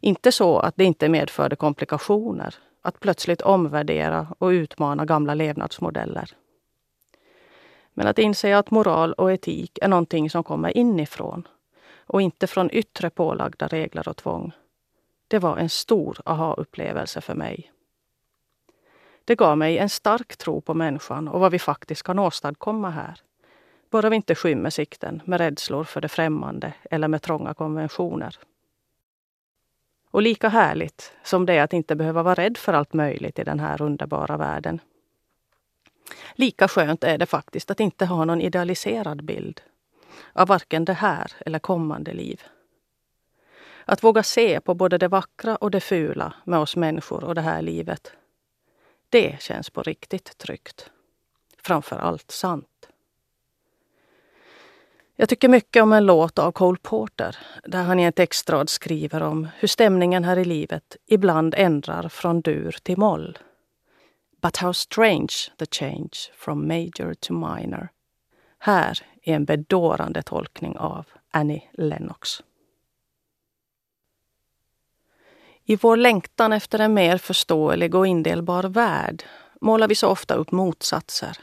Inte 0.00 0.32
så 0.32 0.58
att 0.58 0.76
det 0.76 0.84
inte 0.84 1.08
medförde 1.08 1.56
komplikationer 1.56 2.54
att 2.82 3.00
plötsligt 3.00 3.42
omvärdera 3.42 4.26
och 4.38 4.48
utmana 4.48 5.04
gamla 5.04 5.34
levnadsmodeller. 5.34 6.30
Men 7.94 8.06
att 8.06 8.18
inse 8.18 8.56
att 8.56 8.70
moral 8.70 9.12
och 9.12 9.32
etik 9.32 9.78
är 9.82 9.88
någonting 9.88 10.30
som 10.30 10.44
kommer 10.44 10.76
inifrån 10.76 11.48
och 12.06 12.22
inte 12.22 12.46
från 12.46 12.70
yttre 12.70 13.10
pålagda 13.10 13.66
regler 13.66 14.08
och 14.08 14.16
tvång. 14.16 14.52
Det 15.32 15.38
var 15.38 15.56
en 15.56 15.68
stor 15.68 16.18
aha-upplevelse 16.24 17.20
för 17.20 17.34
mig. 17.34 17.72
Det 19.24 19.34
gav 19.34 19.58
mig 19.58 19.78
en 19.78 19.88
stark 19.88 20.36
tro 20.36 20.60
på 20.60 20.74
människan 20.74 21.28
och 21.28 21.40
vad 21.40 21.52
vi 21.52 21.58
faktiskt 21.58 22.02
kan 22.02 22.18
åstadkomma 22.18 22.90
här. 22.90 23.20
Bara 23.90 24.08
vi 24.08 24.16
inte 24.16 24.34
skymmer 24.34 24.70
sikten 24.70 25.22
med 25.24 25.40
rädslor 25.40 25.84
för 25.84 26.00
det 26.00 26.08
främmande 26.08 26.74
eller 26.90 27.08
med 27.08 27.22
trånga 27.22 27.54
konventioner. 27.54 28.38
Och 30.10 30.22
lika 30.22 30.48
härligt 30.48 31.12
som 31.22 31.46
det 31.46 31.54
är 31.54 31.62
att 31.62 31.72
inte 31.72 31.96
behöva 31.96 32.22
vara 32.22 32.34
rädd 32.34 32.56
för 32.56 32.72
allt 32.72 32.92
möjligt 32.92 33.38
i 33.38 33.44
den 33.44 33.60
här 33.60 33.82
underbara 33.82 34.36
världen. 34.36 34.80
Lika 36.34 36.68
skönt 36.68 37.04
är 37.04 37.18
det 37.18 37.26
faktiskt 37.26 37.70
att 37.70 37.80
inte 37.80 38.06
ha 38.06 38.24
någon 38.24 38.40
idealiserad 38.40 39.24
bild 39.24 39.60
av 40.32 40.48
varken 40.48 40.84
det 40.84 40.92
här 40.92 41.32
eller 41.46 41.58
kommande 41.58 42.12
liv. 42.12 42.42
Att 43.84 44.04
våga 44.04 44.22
se 44.22 44.60
på 44.60 44.74
både 44.74 44.98
det 44.98 45.08
vackra 45.08 45.56
och 45.56 45.70
det 45.70 45.80
fula 45.80 46.34
med 46.44 46.58
oss 46.58 46.76
människor 46.76 47.24
och 47.24 47.34
det 47.34 47.40
här 47.40 47.62
livet. 47.62 48.12
Det 49.08 49.42
känns 49.42 49.70
på 49.70 49.82
riktigt 49.82 50.38
tryggt. 50.38 50.90
Framför 51.62 51.96
allt 51.96 52.30
sant. 52.30 52.68
Jag 55.16 55.28
tycker 55.28 55.48
mycket 55.48 55.82
om 55.82 55.92
en 55.92 56.06
låt 56.06 56.38
av 56.38 56.52
Cole 56.52 56.78
Porter 56.82 57.36
där 57.64 57.82
han 57.82 58.00
i 58.00 58.02
en 58.02 58.12
textrad 58.12 58.68
skriver 58.68 59.22
om 59.22 59.48
hur 59.56 59.68
stämningen 59.68 60.24
här 60.24 60.38
i 60.38 60.44
livet 60.44 60.96
ibland 61.06 61.54
ändrar 61.54 62.08
från 62.08 62.40
dur 62.40 62.76
till 62.82 62.98
moll. 62.98 63.38
But 64.42 64.56
how 64.56 64.72
strange 64.72 65.32
the 65.58 65.66
change 65.66 66.12
from 66.34 66.68
major 66.68 67.14
to 67.14 67.32
minor. 67.32 67.88
Här 68.58 68.98
är 69.22 69.34
en 69.34 69.44
bedårande 69.44 70.22
tolkning 70.22 70.78
av 70.78 71.06
Annie 71.30 71.70
Lennox. 71.72 72.42
I 75.64 75.76
vår 75.76 75.96
längtan 75.96 76.52
efter 76.52 76.78
en 76.78 76.94
mer 76.94 77.18
förståelig 77.18 77.94
och 77.94 78.06
indelbar 78.06 78.64
värld 78.64 79.24
målar 79.60 79.88
vi 79.88 79.94
så 79.94 80.08
ofta 80.08 80.34
upp 80.34 80.52
motsatser, 80.52 81.38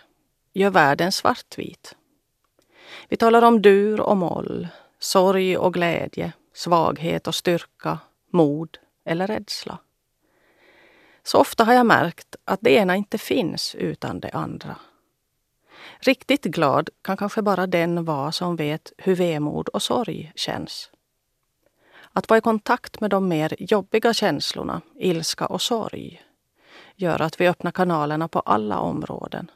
gör 0.53 0.69
världen 0.69 1.11
svartvit. 1.11 1.95
Vi 3.09 3.17
talar 3.17 3.41
om 3.41 3.61
dur 3.61 4.01
och 4.01 4.17
moll, 4.17 4.67
sorg 4.99 5.57
och 5.57 5.73
glädje, 5.73 6.33
svaghet 6.53 7.27
och 7.27 7.35
styrka, 7.35 7.99
mod 8.31 8.77
eller 9.05 9.27
rädsla. 9.27 9.77
Så 11.23 11.37
ofta 11.37 11.63
har 11.63 11.73
jag 11.73 11.85
märkt 11.85 12.35
att 12.45 12.59
det 12.61 12.71
ena 12.71 12.95
inte 12.95 13.17
finns 13.17 13.75
utan 13.75 14.19
det 14.19 14.29
andra. 14.29 14.75
Riktigt 15.99 16.43
glad 16.43 16.89
kan 17.01 17.17
kanske 17.17 17.41
bara 17.41 17.67
den 17.67 18.05
vara 18.05 18.31
som 18.31 18.55
vet 18.55 18.93
hur 18.97 19.15
vemod 19.15 19.69
och 19.69 19.81
sorg 19.81 20.31
känns. 20.35 20.89
Att 22.13 22.29
vara 22.29 22.37
i 22.37 22.41
kontakt 22.41 23.01
med 23.01 23.09
de 23.09 23.27
mer 23.27 23.55
jobbiga 23.59 24.13
känslorna, 24.13 24.81
ilska 24.95 25.45
och 25.45 25.61
sorg, 25.61 26.21
gör 26.95 27.21
att 27.21 27.41
vi 27.41 27.47
öppnar 27.47 27.71
kanalerna 27.71 28.27
på 28.27 28.39
alla 28.39 28.79
områden. 28.79 29.51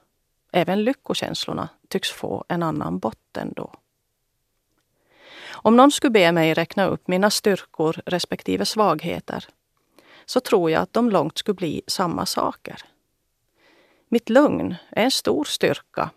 Även 0.51 0.83
lyckokänslorna 0.83 1.69
tycks 1.87 2.11
få 2.11 2.45
en 2.47 2.63
annan 2.63 2.99
botten 2.99 3.53
då. 3.55 3.73
Om 5.51 5.75
någon 5.77 5.91
skulle 5.91 6.11
be 6.11 6.31
mig 6.31 6.53
räkna 6.53 6.85
upp 6.85 7.07
mina 7.07 7.29
styrkor 7.29 8.01
respektive 8.05 8.65
svagheter 8.65 9.47
så 10.25 10.39
tror 10.39 10.71
jag 10.71 10.81
att 10.81 10.93
de 10.93 11.09
långt 11.09 11.37
skulle 11.37 11.55
bli 11.55 11.81
samma 11.87 12.25
saker. 12.25 12.81
Mitt 14.09 14.29
lugn 14.29 14.75
är 14.91 15.03
en 15.03 15.11
stor 15.11 15.43
styrka 15.43 16.09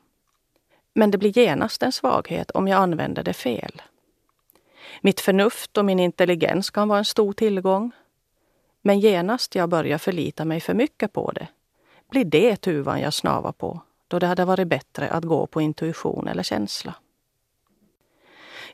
men 0.96 1.10
det 1.10 1.18
blir 1.18 1.38
genast 1.38 1.82
en 1.82 1.92
svaghet 1.92 2.50
om 2.50 2.68
jag 2.68 2.78
använder 2.78 3.22
det 3.22 3.32
fel. 3.32 3.82
Mitt 5.00 5.20
förnuft 5.20 5.78
och 5.78 5.84
min 5.84 6.00
intelligens 6.00 6.70
kan 6.70 6.88
vara 6.88 6.98
en 6.98 7.04
stor 7.04 7.32
tillgång. 7.32 7.90
Men 8.82 9.00
genast 9.00 9.54
jag 9.54 9.68
börjar 9.68 9.98
förlita 9.98 10.44
mig 10.44 10.60
för 10.60 10.74
mycket 10.74 11.12
på 11.12 11.32
det 11.32 11.48
blir 12.10 12.24
det 12.24 12.56
tuvan 12.56 13.00
jag 13.00 13.14
snavar 13.14 13.52
på 13.52 13.80
då 14.08 14.18
det 14.18 14.26
hade 14.26 14.44
varit 14.44 14.68
bättre 14.68 15.08
att 15.08 15.24
gå 15.24 15.46
på 15.46 15.60
intuition 15.60 16.28
eller 16.28 16.42
känsla. 16.42 16.94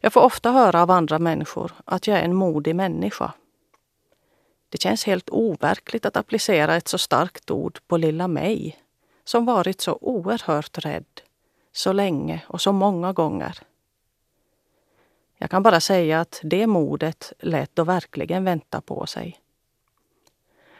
Jag 0.00 0.12
får 0.12 0.20
ofta 0.20 0.50
höra 0.50 0.82
av 0.82 0.90
andra 0.90 1.18
människor 1.18 1.72
att 1.84 2.06
jag 2.06 2.18
är 2.18 2.22
en 2.22 2.34
modig 2.34 2.76
människa. 2.76 3.32
Det 4.68 4.80
känns 4.80 5.04
helt 5.04 5.30
overkligt 5.30 6.06
att 6.06 6.16
applicera 6.16 6.76
ett 6.76 6.88
så 6.88 6.98
starkt 6.98 7.50
ord 7.50 7.78
på 7.86 7.96
lilla 7.96 8.28
mig 8.28 8.78
som 9.24 9.44
varit 9.44 9.80
så 9.80 9.98
oerhört 10.00 10.78
rädd 10.78 11.20
så 11.72 11.92
länge 11.92 12.42
och 12.46 12.60
så 12.60 12.72
många 12.72 13.12
gånger. 13.12 13.58
Jag 15.42 15.50
kan 15.50 15.62
bara 15.62 15.80
säga 15.80 16.20
att 16.20 16.40
det 16.42 16.66
modet 16.66 17.32
lät 17.38 17.76
då 17.76 17.84
verkligen 17.84 18.44
vänta 18.44 18.80
på 18.80 19.06
sig. 19.06 19.40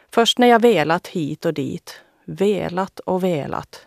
Först 0.09 0.37
när 0.37 0.47
jag 0.47 0.61
velat 0.61 1.07
hit 1.07 1.45
och 1.45 1.53
dit, 1.53 2.01
velat 2.25 2.99
och 2.99 3.23
velat, 3.23 3.85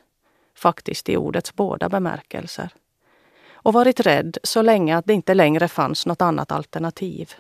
faktiskt 0.55 1.09
i 1.09 1.17
ordets 1.17 1.55
båda 1.55 1.89
bemärkelser, 1.89 2.69
och 3.51 3.73
varit 3.73 4.01
rädd 4.01 4.39
så 4.43 4.63
länge 4.63 4.97
att 4.97 5.07
det 5.07 5.13
inte 5.13 5.35
längre 5.35 5.69
fanns 5.69 6.07
något 6.07 6.23
annat 6.23 6.53
alternativ. 6.53 7.35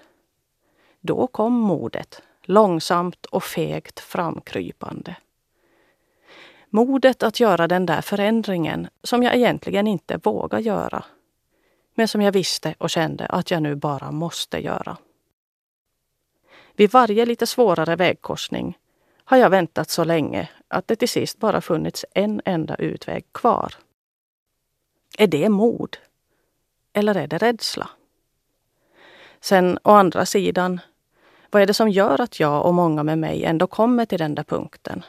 Då 1.01 1.27
kom 1.27 1.53
modet, 1.53 2.23
långsamt 2.43 3.27
och 3.27 3.45
fegt 3.45 4.01
framkrypande. 4.01 5.17
Modet 6.71 7.23
att 7.23 7.41
göra 7.41 7.69
den 7.69 7.87
där 7.87 8.01
förändringen 8.01 8.89
som 9.03 9.23
jag 9.23 9.35
egentligen 9.35 9.87
inte 9.87 10.21
vågar 10.23 10.59
göra. 10.59 11.05
Men 11.99 12.09
som 12.09 12.23
jag 12.23 12.33
visste 12.33 12.75
och 12.79 12.91
kände 12.91 13.27
att 13.27 13.51
jag 13.51 13.63
nu 13.63 13.75
bara 13.75 14.11
måste 14.11 14.59
göra. 14.59 14.97
Vid 16.73 16.93
varje 16.93 17.27
lite 17.27 17.47
svårare 17.47 17.97
vägkorsning 17.97 18.79
har 19.25 19.37
jag 19.37 19.51
väntat 19.51 19.91
så 19.91 20.05
länge 20.05 20.49
att 20.69 20.89
det 20.89 20.97
till 20.97 21.09
sist 21.09 21.39
bara 21.39 21.61
funnits 21.61 22.05
en 22.15 22.41
enda 22.45 22.75
utväg 22.75 23.25
kvar. 23.33 23.75
Är 25.19 25.27
det 25.27 25.49
mod? 25.49 25.97
Eller 26.93 27.15
är 27.15 27.27
det 27.27 27.39
rädsla? 27.39 27.89
Sen 29.41 29.79
å 29.83 29.91
andra 29.91 30.27
sidan, 30.27 30.81
vad 31.51 31.63
är 31.63 31.67
det 31.67 31.75
som 31.75 31.89
gör 31.89 32.21
att 32.21 32.41
jag 32.41 32.67
och 32.67 32.75
många 32.75 33.03
med 33.03 33.19
mig 33.19 33.45
ändå 33.45 33.67
kommer 33.67 34.07
till 34.07 34.19
den 34.19 34.35
där 34.35 34.45
punkten? 34.45 35.05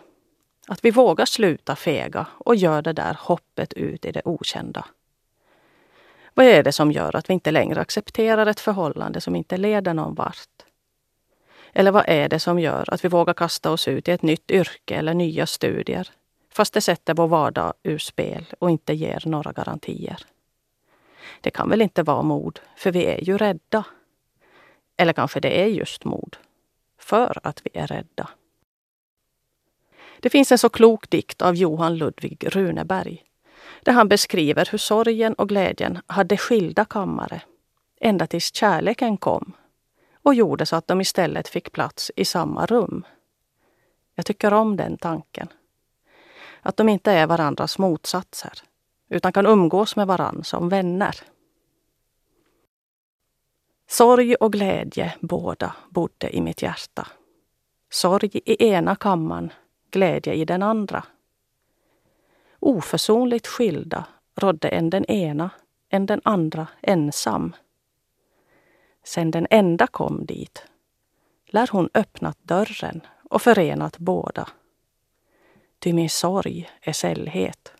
Att 0.67 0.85
vi 0.85 0.91
vågar 0.91 1.25
sluta 1.25 1.75
fega 1.75 2.27
och 2.37 2.55
gör 2.55 2.81
det 2.81 2.93
där 2.93 3.17
hoppet 3.19 3.73
ut 3.73 4.05
i 4.05 4.11
det 4.11 4.21
okända. 4.25 4.85
Vad 6.37 6.45
är 6.45 6.63
det 6.63 6.71
som 6.71 6.91
gör 6.91 7.15
att 7.15 7.29
vi 7.29 7.33
inte 7.33 7.51
längre 7.51 7.81
accepterar 7.81 8.45
ett 8.45 8.59
förhållande 8.59 9.21
som 9.21 9.35
inte 9.35 9.57
leder 9.57 9.93
någon 9.93 10.15
vart? 10.15 10.65
Eller 11.73 11.91
vad 11.91 12.03
är 12.07 12.29
det 12.29 12.39
som 12.39 12.59
gör 12.59 12.93
att 12.93 13.05
vi 13.05 13.09
vågar 13.09 13.33
kasta 13.33 13.71
oss 13.71 13.87
ut 13.87 14.07
i 14.07 14.11
ett 14.11 14.21
nytt 14.21 14.51
yrke 14.51 14.95
eller 14.95 15.13
nya 15.13 15.45
studier 15.45 16.09
fast 16.49 16.73
det 16.73 16.81
sätter 16.81 17.13
vår 17.13 17.27
vardag 17.27 17.73
ur 17.83 17.97
spel 17.97 18.45
och 18.59 18.71
inte 18.71 18.93
ger 18.93 19.23
några 19.25 19.51
garantier? 19.51 20.25
Det 21.41 21.49
kan 21.49 21.69
väl 21.69 21.81
inte 21.81 22.03
vara 22.03 22.21
mod, 22.21 22.59
för 22.75 22.91
vi 22.91 23.05
är 23.05 23.23
ju 23.23 23.37
rädda. 23.37 23.83
Eller 24.97 25.13
kanske 25.13 25.39
det 25.39 25.61
är 25.61 25.67
just 25.67 26.05
mod. 26.05 26.37
För 26.99 27.39
att 27.43 27.61
vi 27.63 27.69
är 27.79 27.87
rädda. 27.87 28.29
Det 30.19 30.29
finns 30.29 30.51
en 30.51 30.57
så 30.57 30.69
klok 30.69 31.09
dikt 31.09 31.41
av 31.41 31.55
Johan 31.55 31.97
Ludvig 31.97 32.55
Runeberg 32.55 33.23
där 33.81 33.93
han 33.93 34.07
beskriver 34.07 34.67
hur 34.71 34.77
sorgen 34.77 35.33
och 35.33 35.49
glädjen 35.49 35.99
hade 36.07 36.37
skilda 36.37 36.85
kammare 36.85 37.41
ända 37.99 38.27
tills 38.27 38.55
kärleken 38.55 39.17
kom 39.17 39.53
och 40.23 40.35
gjorde 40.35 40.65
så 40.65 40.75
att 40.75 40.87
de 40.87 41.01
istället 41.01 41.47
fick 41.47 41.71
plats 41.71 42.11
i 42.15 42.25
samma 42.25 42.65
rum. 42.65 43.05
Jag 44.15 44.25
tycker 44.25 44.53
om 44.53 44.75
den 44.77 44.97
tanken. 44.97 45.47
Att 46.61 46.77
de 46.77 46.89
inte 46.89 47.11
är 47.11 47.27
varandras 47.27 47.77
motsatser 47.77 48.53
utan 49.09 49.33
kan 49.33 49.45
umgås 49.45 49.95
med 49.95 50.07
varann 50.07 50.43
som 50.43 50.69
vänner. 50.69 51.15
Sorg 53.89 54.35
och 54.35 54.51
glädje 54.51 55.15
båda 55.19 55.75
bodde 55.89 56.35
i 56.35 56.41
mitt 56.41 56.61
hjärta. 56.61 57.07
Sorg 57.89 58.41
i 58.45 58.67
ena 58.67 58.95
kammaren, 58.95 59.53
glädje 59.91 60.33
i 60.33 60.45
den 60.45 60.63
andra. 60.63 61.03
Oförsonligt 62.59 63.47
skilda 63.47 64.05
rådde 64.35 64.67
än 64.69 64.89
den 64.89 65.05
ena, 65.05 65.49
än 65.89 66.05
den 66.05 66.21
andra 66.23 66.67
ensam. 66.81 67.55
Sen 69.03 69.31
den 69.31 69.47
enda 69.49 69.87
kom 69.87 70.25
dit 70.25 70.65
lär 71.45 71.69
hon 71.71 71.89
öppnat 71.93 72.37
dörren 72.41 73.01
och 73.29 73.41
förenat 73.41 73.97
båda. 73.97 74.49
Ty 75.79 75.93
min 75.93 76.09
sorg 76.09 76.69
är 76.81 76.93
sällhet 76.93 77.73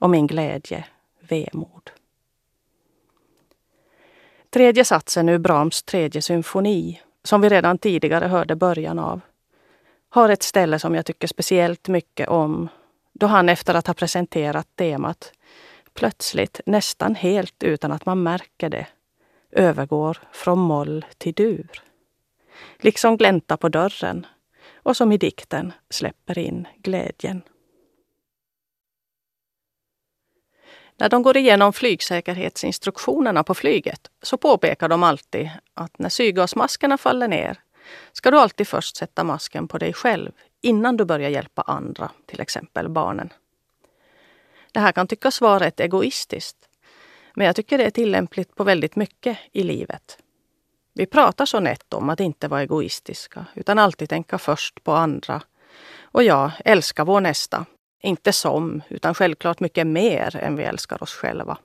och 0.00 0.10
min 0.10 0.26
glädje 0.26 0.84
vemod. 1.20 1.90
Tredje 4.50 4.84
satsen 4.84 5.28
ur 5.28 5.38
Brahms 5.38 5.82
tredje 5.82 6.22
symfoni, 6.22 7.00
som 7.22 7.40
vi 7.40 7.48
redan 7.48 7.78
tidigare 7.78 8.26
hörde 8.26 8.56
början 8.56 8.98
av, 8.98 9.20
har 10.08 10.28
ett 10.28 10.42
ställe 10.42 10.78
som 10.78 10.94
jag 10.94 11.06
tycker 11.06 11.26
speciellt 11.26 11.88
mycket 11.88 12.28
om 12.28 12.68
då 13.22 13.26
han 13.26 13.48
efter 13.48 13.74
att 13.74 13.86
ha 13.86 13.94
presenterat 13.94 14.68
temat 14.76 15.32
plötsligt, 15.94 16.60
nästan 16.66 17.14
helt 17.14 17.62
utan 17.62 17.92
att 17.92 18.06
man 18.06 18.22
märker 18.22 18.68
det, 18.68 18.86
övergår 19.50 20.18
från 20.32 20.58
moll 20.58 21.04
till 21.18 21.34
dur. 21.34 21.82
Liksom 22.78 23.16
glänta 23.16 23.56
på 23.56 23.68
dörren 23.68 24.26
och 24.74 24.96
som 24.96 25.12
i 25.12 25.16
dikten 25.16 25.72
släpper 25.90 26.38
in 26.38 26.68
glädjen. 26.76 27.42
När 30.96 31.08
de 31.08 31.22
går 31.22 31.36
igenom 31.36 31.72
flygsäkerhetsinstruktionerna 31.72 33.44
på 33.44 33.54
flyget 33.54 34.10
så 34.22 34.36
påpekar 34.36 34.88
de 34.88 35.02
alltid 35.02 35.50
att 35.74 35.98
när 35.98 36.08
syrgasmaskerna 36.08 36.98
faller 36.98 37.28
ner 37.28 37.60
ska 38.12 38.30
du 38.30 38.38
alltid 38.38 38.68
först 38.68 38.96
sätta 38.96 39.24
masken 39.24 39.68
på 39.68 39.78
dig 39.78 39.92
själv 39.92 40.32
innan 40.62 40.96
du 40.96 41.04
börjar 41.04 41.30
hjälpa 41.30 41.62
andra, 41.62 42.10
till 42.26 42.40
exempel 42.40 42.88
barnen. 42.88 43.32
Det 44.72 44.80
här 44.80 44.92
kan 44.92 45.06
tyckas 45.06 45.40
vara 45.40 45.66
ett 45.66 45.80
egoistiskt, 45.80 46.68
men 47.34 47.46
jag 47.46 47.56
tycker 47.56 47.78
det 47.78 47.84
är 47.84 47.90
tillämpligt 47.90 48.54
på 48.54 48.64
väldigt 48.64 48.96
mycket 48.96 49.38
i 49.52 49.62
livet. 49.62 50.18
Vi 50.94 51.06
pratar 51.06 51.46
så 51.46 51.60
nätt 51.60 51.94
om 51.94 52.10
att 52.10 52.20
inte 52.20 52.48
vara 52.48 52.62
egoistiska, 52.62 53.46
utan 53.54 53.78
alltid 53.78 54.08
tänka 54.08 54.38
först 54.38 54.84
på 54.84 54.92
andra. 54.92 55.42
Och 56.02 56.22
ja, 56.22 56.52
älska 56.64 57.04
vår 57.04 57.20
nästa. 57.20 57.66
Inte 58.02 58.32
som, 58.32 58.82
utan 58.88 59.14
självklart 59.14 59.60
mycket 59.60 59.86
mer 59.86 60.36
än 60.36 60.56
vi 60.56 60.64
älskar 60.64 61.02
oss 61.02 61.14
själva. 61.14 61.58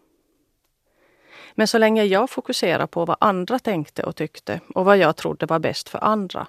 Men 1.55 1.67
så 1.67 1.77
länge 1.77 2.03
jag 2.03 2.29
fokuserar 2.29 2.87
på 2.87 3.05
vad 3.05 3.17
andra 3.19 3.59
tänkte 3.59 4.03
och 4.03 4.15
tyckte 4.15 4.61
och 4.75 4.85
vad 4.85 4.97
jag 4.97 5.15
trodde 5.15 5.45
var 5.45 5.59
bäst 5.59 5.89
för 5.89 6.03
andra, 6.03 6.47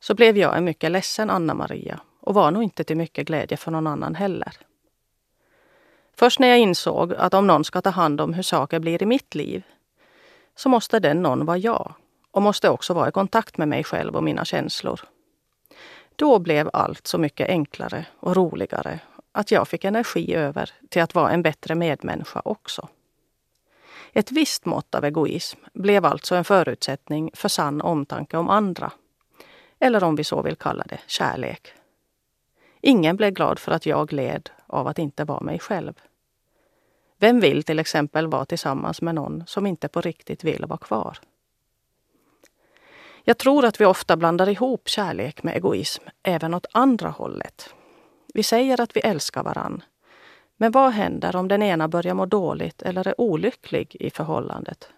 så 0.00 0.14
blev 0.14 0.38
jag 0.38 0.56
en 0.56 0.64
mycket 0.64 0.90
ledsen 0.90 1.30
Anna-Maria 1.30 2.00
och 2.20 2.34
var 2.34 2.50
nog 2.50 2.62
inte 2.62 2.84
till 2.84 2.96
mycket 2.96 3.26
glädje 3.26 3.56
för 3.56 3.70
någon 3.70 3.86
annan 3.86 4.14
heller. 4.14 4.52
Först 6.16 6.38
när 6.38 6.48
jag 6.48 6.58
insåg 6.58 7.14
att 7.14 7.34
om 7.34 7.46
någon 7.46 7.64
ska 7.64 7.80
ta 7.80 7.90
hand 7.90 8.20
om 8.20 8.34
hur 8.34 8.42
saker 8.42 8.78
blir 8.78 9.02
i 9.02 9.06
mitt 9.06 9.34
liv, 9.34 9.62
så 10.56 10.68
måste 10.68 11.00
den 11.00 11.22
någon 11.22 11.46
vara 11.46 11.58
jag 11.58 11.94
och 12.30 12.42
måste 12.42 12.68
också 12.68 12.94
vara 12.94 13.08
i 13.08 13.12
kontakt 13.12 13.58
med 13.58 13.68
mig 13.68 13.84
själv 13.84 14.16
och 14.16 14.24
mina 14.24 14.44
känslor. 14.44 15.00
Då 16.16 16.38
blev 16.38 16.70
allt 16.72 17.06
så 17.06 17.18
mycket 17.18 17.48
enklare 17.48 18.06
och 18.20 18.36
roligare 18.36 19.00
att 19.32 19.50
jag 19.50 19.68
fick 19.68 19.84
energi 19.84 20.34
över 20.34 20.70
till 20.88 21.02
att 21.02 21.14
vara 21.14 21.30
en 21.30 21.42
bättre 21.42 21.74
medmänniska 21.74 22.42
också. 22.44 22.88
Ett 24.12 24.32
visst 24.32 24.64
mått 24.64 24.94
av 24.94 25.04
egoism 25.04 25.60
blev 25.72 26.04
alltså 26.04 26.34
en 26.34 26.44
förutsättning 26.44 27.30
för 27.34 27.48
sann 27.48 27.80
omtanke 27.80 28.36
om 28.36 28.50
andra. 28.50 28.92
Eller 29.78 30.04
om 30.04 30.16
vi 30.16 30.24
så 30.24 30.42
vill 30.42 30.56
kalla 30.56 30.84
det, 30.88 31.00
kärlek. 31.06 31.72
Ingen 32.80 33.16
blev 33.16 33.30
glad 33.32 33.58
för 33.58 33.72
att 33.72 33.86
jag 33.86 34.12
led 34.12 34.50
av 34.66 34.86
att 34.86 34.98
inte 34.98 35.24
vara 35.24 35.40
mig 35.40 35.58
själv. 35.58 36.00
Vem 37.18 37.40
vill 37.40 37.62
till 37.62 37.78
exempel 37.78 38.26
vara 38.26 38.44
tillsammans 38.44 39.02
med 39.02 39.14
någon 39.14 39.44
som 39.46 39.66
inte 39.66 39.88
på 39.88 40.00
riktigt 40.00 40.44
vill 40.44 40.64
vara 40.66 40.78
kvar? 40.78 41.18
Jag 43.24 43.38
tror 43.38 43.64
att 43.64 43.80
vi 43.80 43.84
ofta 43.84 44.16
blandar 44.16 44.48
ihop 44.48 44.88
kärlek 44.88 45.42
med 45.42 45.56
egoism 45.56 46.04
även 46.22 46.54
åt 46.54 46.66
andra 46.72 47.08
hållet. 47.08 47.74
Vi 48.34 48.42
säger 48.42 48.80
att 48.80 48.96
vi 48.96 49.00
älskar 49.00 49.42
varann. 49.42 49.82
Men 50.56 50.72
vad 50.72 50.92
händer 50.92 51.36
om 51.36 51.48
den 51.48 51.62
ena 51.62 51.88
börjar 51.88 52.14
må 52.14 52.26
dåligt 52.26 52.82
eller 52.82 53.08
är 53.08 53.20
olycklig 53.20 53.96
i 54.00 54.10
förhållandet? 54.10 54.88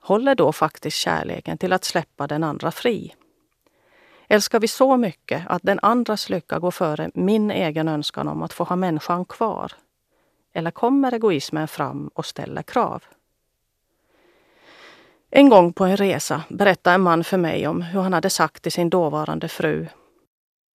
Håller 0.00 0.34
då 0.34 0.52
faktiskt 0.52 0.96
kärleken 0.96 1.58
till 1.58 1.72
att 1.72 1.84
släppa 1.84 2.26
den 2.26 2.44
andra 2.44 2.70
fri? 2.70 3.14
Älskar 4.32 4.60
vi 4.60 4.68
så 4.68 4.96
mycket 4.96 5.42
att 5.46 5.62
den 5.62 5.78
andras 5.82 6.30
lycka 6.30 6.58
går 6.58 6.70
före 6.70 7.10
min 7.14 7.50
egen 7.50 7.88
önskan 7.88 8.28
om 8.28 8.42
att 8.42 8.52
få 8.52 8.64
ha 8.64 8.76
människan 8.76 9.24
kvar? 9.24 9.72
Eller 10.52 10.70
kommer 10.70 11.14
egoismen 11.14 11.68
fram 11.68 12.08
och 12.14 12.26
ställer 12.26 12.62
krav? 12.62 13.04
En 15.30 15.48
gång 15.48 15.72
på 15.72 15.84
en 15.84 15.96
resa 15.96 16.42
berättade 16.48 16.94
en 16.94 17.00
man 17.00 17.24
för 17.24 17.36
mig 17.36 17.66
om 17.66 17.82
hur 17.82 18.00
han 18.00 18.12
hade 18.12 18.30
sagt 18.30 18.62
till 18.62 18.72
sin 18.72 18.90
dåvarande 18.90 19.48
fru. 19.48 19.86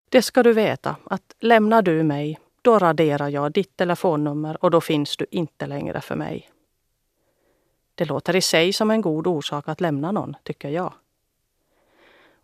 Det 0.10 0.22
ska 0.22 0.44
du 0.44 0.54
veta 0.54 0.96
att 1.04 1.36
lämnar 1.40 1.82
du 1.82 2.04
mig, 2.04 2.40
då 2.62 2.80
raderar 2.80 3.30
jag 3.30 3.52
ditt 3.52 3.78
telefonnummer 3.78 4.64
och 4.64 4.72
då 4.72 4.82
finns 4.82 5.18
du 5.18 5.26
inte 5.32 5.68
längre 5.68 6.02
för 6.02 6.16
mig. 6.16 6.50
Det 7.96 8.06
låter 8.06 8.36
i 8.36 8.42
sig 8.42 8.74
som 8.74 8.92
en 8.92 9.02
god 9.02 9.28
orsak 9.28 9.68
att 9.68 9.82
lämna 9.82 10.12
någon, 10.12 10.36
tycker 10.44 10.70
jag. 10.70 10.94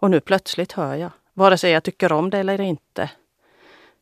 Och 0.03 0.11
nu 0.11 0.19
plötsligt 0.19 0.71
hör 0.71 0.95
jag, 0.95 1.11
vare 1.33 1.57
sig 1.57 1.71
jag 1.71 1.83
tycker 1.83 2.11
om 2.11 2.29
det 2.29 2.37
eller 2.37 2.61
inte. 2.61 3.11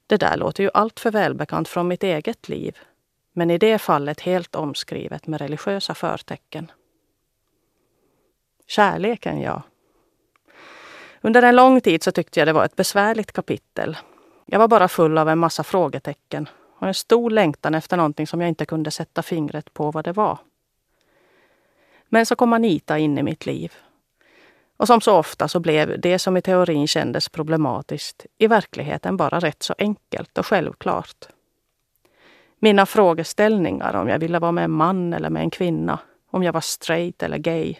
Det 0.07 0.17
där 0.17 0.37
låter 0.37 0.63
ju 0.63 0.69
alltför 0.73 1.11
välbekant 1.11 1.67
från 1.67 1.87
mitt 1.87 2.03
eget 2.03 2.49
liv. 2.49 2.77
Men 3.33 3.51
i 3.51 3.57
det 3.57 3.77
fallet 3.77 4.21
helt 4.21 4.55
omskrivet 4.55 5.27
med 5.27 5.41
religiösa 5.41 5.93
förtecken. 5.93 6.71
Kärleken, 8.67 9.41
ja. 9.41 9.61
Under 11.21 11.43
en 11.43 11.55
lång 11.55 11.81
tid 11.81 12.03
så 12.03 12.11
tyckte 12.11 12.39
jag 12.39 12.47
det 12.47 12.53
var 12.53 12.65
ett 12.65 12.75
besvärligt 12.75 13.31
kapitel. 13.31 13.97
Jag 14.45 14.59
var 14.59 14.67
bara 14.67 14.87
full 14.87 15.17
av 15.17 15.29
en 15.29 15.39
massa 15.39 15.63
frågetecken 15.63 16.49
och 16.79 16.87
en 16.87 16.93
stor 16.93 17.29
längtan 17.29 17.75
efter 17.75 17.97
någonting 17.97 18.27
som 18.27 18.41
jag 18.41 18.47
inte 18.47 18.65
kunde 18.65 18.91
sätta 18.91 19.23
fingret 19.23 19.73
på 19.73 19.91
vad 19.91 20.05
det 20.05 20.13
var. 20.13 20.37
Men 22.09 22.25
så 22.25 22.35
kom 22.35 22.53
Anita 22.53 22.97
in 22.97 23.17
i 23.17 23.23
mitt 23.23 23.45
liv. 23.45 23.73
Och 24.81 24.87
som 24.87 25.01
så 25.01 25.17
ofta 25.17 25.47
så 25.47 25.59
blev 25.59 25.99
det 25.99 26.19
som 26.19 26.37
i 26.37 26.41
teorin 26.41 26.87
kändes 26.87 27.29
problematiskt 27.29 28.25
i 28.37 28.47
verkligheten 28.47 29.17
bara 29.17 29.39
rätt 29.39 29.63
så 29.63 29.75
enkelt 29.77 30.37
och 30.37 30.45
självklart. 30.45 31.25
Mina 32.59 32.85
frågeställningar 32.85 33.95
om 33.95 34.07
jag 34.07 34.19
ville 34.19 34.39
vara 34.39 34.51
med 34.51 34.63
en 34.63 34.71
man 34.71 35.13
eller 35.13 35.29
med 35.29 35.41
en 35.41 35.49
kvinna, 35.49 35.99
om 36.31 36.43
jag 36.43 36.53
var 36.53 36.61
straight 36.61 37.23
eller 37.23 37.37
gay, 37.37 37.75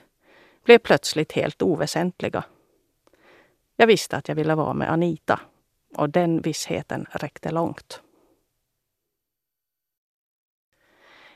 blev 0.64 0.78
plötsligt 0.78 1.32
helt 1.32 1.62
oväsentliga. 1.62 2.44
Jag 3.76 3.88
visste 3.88 4.18
att 4.18 4.28
jag 4.28 4.36
ville 4.36 4.56
vara 4.56 4.74
med 4.74 4.92
Anita 4.92 5.40
och 5.96 6.10
den 6.10 6.42
vissheten 6.42 7.06
räckte 7.12 7.52
långt. 7.52 8.02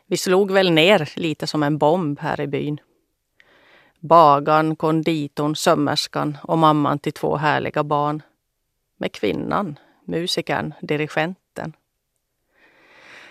Vi 0.06 0.18
slog 0.18 0.52
väl 0.52 0.72
ner 0.72 1.10
lite 1.16 1.48
som 1.48 1.64
en 1.64 1.78
bomb 1.78 2.20
här 2.20 2.42
i 2.42 2.48
byn. 2.48 2.80
Bagan, 4.00 4.76
konditorn, 4.76 5.56
sömmerskan 5.56 6.38
och 6.44 6.58
mamman 6.58 7.00
till 7.00 7.14
två 7.14 7.36
härliga 7.36 7.84
barn. 7.84 8.22
Med 8.98 9.12
kvinnan, 9.12 9.80
musikern, 10.06 10.74
dirigenten. 10.82 11.74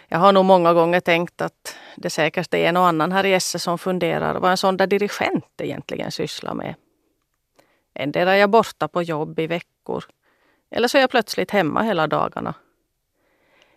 Jag 0.08 0.18
har 0.18 0.32
nog 0.32 0.44
många 0.44 0.72
gånger 0.72 1.00
tänkt 1.00 1.40
att 1.40 1.76
det 1.96 2.10
säkert 2.10 2.54
är 2.54 2.68
en 2.68 2.76
och 2.76 2.86
annan 2.86 3.12
här 3.12 3.26
i 3.26 3.32
Esse 3.32 3.58
som 3.58 3.78
funderar 3.78 4.34
vad 4.40 4.50
en 4.50 4.56
sån 4.56 4.76
där 4.76 4.86
dirigent 4.86 5.60
egentligen 5.60 6.10
sysslar 6.10 6.54
med. 6.54 6.74
Endera 7.94 8.32
är 8.32 8.36
jag 8.36 8.50
borta 8.50 8.88
på 8.88 9.02
jobb 9.02 9.38
i 9.38 9.46
veckor 9.46 10.04
eller 10.70 10.88
så 10.88 10.96
är 10.98 11.00
jag 11.00 11.10
plötsligt 11.10 11.50
hemma 11.50 11.82
hela 11.82 12.06
dagarna. 12.06 12.54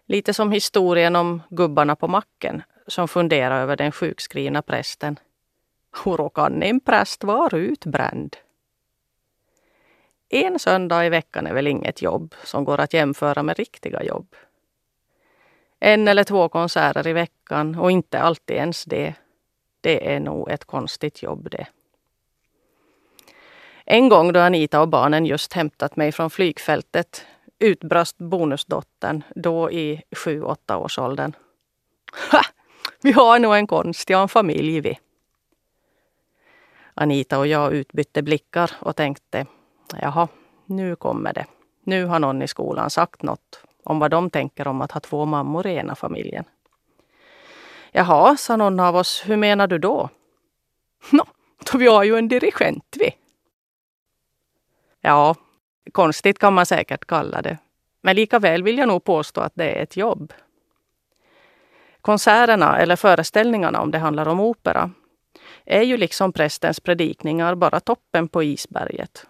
Lite 0.05 0.33
som 0.33 0.51
historien 0.51 1.15
om 1.15 1.41
gubbarna 1.49 1.95
på 1.95 2.07
macken 2.07 2.61
som 2.87 3.07
funderar 3.07 3.61
över 3.61 3.75
den 3.75 3.91
sjukskrivna 3.91 4.61
prästen. 4.61 5.19
Hur 6.03 6.29
kan 6.29 6.63
en 6.63 6.79
präst 6.79 7.23
vara 7.23 7.57
utbränd. 7.57 8.35
En 10.29 10.59
söndag 10.59 11.05
i 11.05 11.09
veckan 11.09 11.47
är 11.47 11.53
väl 11.53 11.67
inget 11.67 12.01
jobb 12.01 12.35
som 12.43 12.65
går 12.65 12.79
att 12.79 12.93
jämföra 12.93 13.43
med 13.43 13.57
riktiga 13.57 14.03
jobb. 14.03 14.35
En 15.79 16.07
eller 16.07 16.23
två 16.23 16.49
konserter 16.49 17.07
i 17.07 17.13
veckan 17.13 17.79
och 17.79 17.91
inte 17.91 18.19
alltid 18.19 18.57
ens 18.57 18.85
det. 18.85 19.13
Det 19.81 20.13
är 20.13 20.19
nog 20.19 20.51
ett 20.51 20.65
konstigt 20.65 21.23
jobb 21.23 21.49
det. 21.51 21.67
En 23.85 24.09
gång 24.09 24.33
då 24.33 24.39
Anita 24.39 24.81
och 24.81 24.87
barnen 24.87 25.25
just 25.25 25.53
hämtat 25.53 25.95
mig 25.95 26.11
från 26.11 26.29
flygfältet 26.29 27.25
utbrast 27.59 28.17
bonusdottern, 28.17 29.23
då 29.35 29.71
i 29.71 30.01
sju 30.15 30.41
åtta 30.43 30.77
års 30.77 30.99
åldern. 30.99 31.33
Ha! 32.31 32.41
Vi 33.01 33.11
har 33.11 33.39
nog 33.39 33.55
en 33.55 33.67
konstig 33.67 34.13
en 34.13 34.27
familj 34.27 34.81
vi. 34.81 34.99
Anita 36.99 37.39
och 37.39 37.47
jag 37.47 37.73
utbytte 37.73 38.21
blickar 38.21 38.71
och 38.79 38.95
tänkte, 38.95 39.45
jaha, 40.01 40.27
nu 40.65 40.95
kommer 40.95 41.33
det. 41.33 41.45
Nu 41.83 42.05
har 42.05 42.19
någon 42.19 42.41
i 42.41 42.47
skolan 42.47 42.89
sagt 42.89 43.23
något 43.23 43.63
om 43.83 43.99
vad 43.99 44.11
de 44.11 44.29
tänker 44.29 44.67
om 44.67 44.81
att 44.81 44.91
ha 44.91 44.99
två 44.99 45.25
mammor 45.25 45.67
i 45.67 45.75
ena 45.75 45.95
familjen. 45.95 46.43
Jaha, 47.91 48.37
sa 48.37 48.55
någon 48.55 48.79
av 48.79 48.95
oss, 48.95 49.23
hur 49.25 49.37
menar 49.37 49.67
du 49.67 49.77
då? 49.77 50.09
Nå, 51.11 51.25
då 51.71 51.77
vi 51.77 51.87
har 51.87 52.03
ju 52.03 52.15
en 52.15 52.27
dirigent 52.27 52.95
vi. 52.99 53.11
Ja, 55.01 55.35
konstigt 55.91 56.39
kan 56.39 56.53
man 56.53 56.65
säkert 56.65 57.05
kalla 57.05 57.41
det. 57.41 57.57
Men 58.01 58.15
lika 58.15 58.39
väl 58.39 58.63
vill 58.63 58.77
jag 58.77 58.87
nog 58.87 59.03
påstå 59.03 59.41
att 59.41 59.55
det 59.55 59.71
är 59.71 59.83
ett 59.83 59.97
jobb. 59.97 60.33
Konserterna, 62.01 62.77
eller 62.77 62.95
föreställningarna 62.95 63.81
om 63.81 63.91
det 63.91 63.97
handlar 63.97 64.27
om 64.27 64.39
opera, 64.39 64.91
är 65.67 65.81
ju 65.81 65.97
liksom 65.97 66.33
prästens 66.33 66.79
predikningar 66.79 67.55
bara 67.55 67.79
toppen 67.79 68.27
på 68.27 68.43
isberget. 68.43 69.25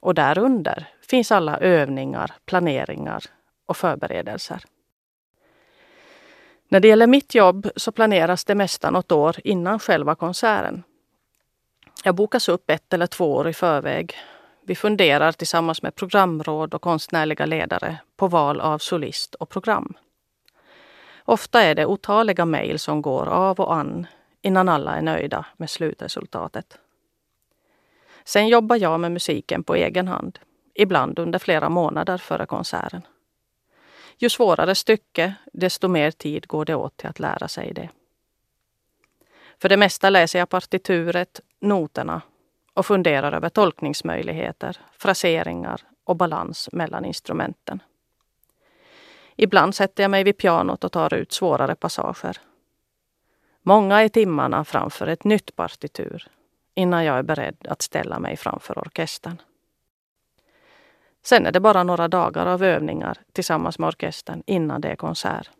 Och 0.00 0.14
därunder 0.14 0.88
finns 1.08 1.32
alla 1.32 1.58
övningar, 1.58 2.32
planeringar 2.46 3.24
och 3.66 3.76
förberedelser. 3.76 4.62
När 6.68 6.80
det 6.80 6.88
gäller 6.88 7.06
mitt 7.06 7.34
jobb 7.34 7.70
så 7.76 7.92
planeras 7.92 8.44
det 8.44 8.54
mesta 8.54 8.90
något 8.90 9.12
år 9.12 9.36
innan 9.44 9.78
själva 9.78 10.14
konserten. 10.14 10.82
Jag 12.04 12.14
bokas 12.14 12.48
upp 12.48 12.70
ett 12.70 12.92
eller 12.92 13.06
två 13.06 13.34
år 13.34 13.48
i 13.48 13.52
förväg. 13.52 14.14
Vi 14.66 14.74
funderar 14.74 15.32
tillsammans 15.32 15.82
med 15.82 15.94
programråd 15.94 16.74
och 16.74 16.82
konstnärliga 16.82 17.46
ledare 17.46 17.98
på 18.16 18.28
val 18.28 18.60
av 18.60 18.78
solist 18.78 19.34
och 19.34 19.48
program. 19.48 19.94
Ofta 21.24 21.62
är 21.62 21.74
det 21.74 21.86
otaliga 21.86 22.44
mejl 22.44 22.78
som 22.78 23.02
går 23.02 23.26
av 23.28 23.60
och 23.60 23.74
an 23.74 24.06
innan 24.48 24.68
alla 24.68 24.96
är 24.96 25.02
nöjda 25.02 25.46
med 25.56 25.70
slutresultatet. 25.70 26.78
Sen 28.24 28.48
jobbar 28.48 28.76
jag 28.76 29.00
med 29.00 29.12
musiken 29.12 29.64
på 29.64 29.74
egen 29.74 30.08
hand, 30.08 30.38
ibland 30.74 31.18
under 31.18 31.38
flera 31.38 31.68
månader 31.68 32.18
före 32.18 32.46
konserten. 32.46 33.02
Ju 34.18 34.28
svårare 34.28 34.74
stycke, 34.74 35.34
desto 35.52 35.88
mer 35.88 36.10
tid 36.10 36.46
går 36.46 36.64
det 36.64 36.74
åt 36.74 36.96
till 36.96 37.08
att 37.08 37.20
lära 37.20 37.48
sig 37.48 37.72
det. 37.72 37.88
För 39.60 39.68
det 39.68 39.76
mesta 39.76 40.10
läser 40.10 40.38
jag 40.38 40.48
partituret, 40.48 41.40
noterna 41.60 42.22
och 42.74 42.86
funderar 42.86 43.32
över 43.32 43.48
tolkningsmöjligheter, 43.48 44.76
fraseringar 44.98 45.80
och 46.04 46.16
balans 46.16 46.68
mellan 46.72 47.04
instrumenten. 47.04 47.82
Ibland 49.36 49.74
sätter 49.74 50.04
jag 50.04 50.10
mig 50.10 50.24
vid 50.24 50.36
pianot 50.36 50.84
och 50.84 50.92
tar 50.92 51.14
ut 51.14 51.32
svårare 51.32 51.74
passager. 51.74 52.47
Många 53.68 54.02
är 54.02 54.08
timmarna 54.08 54.64
framför 54.64 55.06
ett 55.06 55.24
nytt 55.24 55.56
partitur 55.56 56.28
innan 56.74 57.04
jag 57.04 57.18
är 57.18 57.22
beredd 57.22 57.66
att 57.68 57.82
ställa 57.82 58.18
mig 58.18 58.36
framför 58.36 58.78
orkestern. 58.78 59.42
Sen 61.24 61.46
är 61.46 61.52
det 61.52 61.60
bara 61.60 61.82
några 61.82 62.08
dagar 62.08 62.46
av 62.46 62.62
övningar 62.62 63.18
tillsammans 63.32 63.78
med 63.78 63.88
orkestern 63.88 64.42
innan 64.46 64.80
det 64.80 64.88
är 64.88 64.96
konsert. 64.96 65.50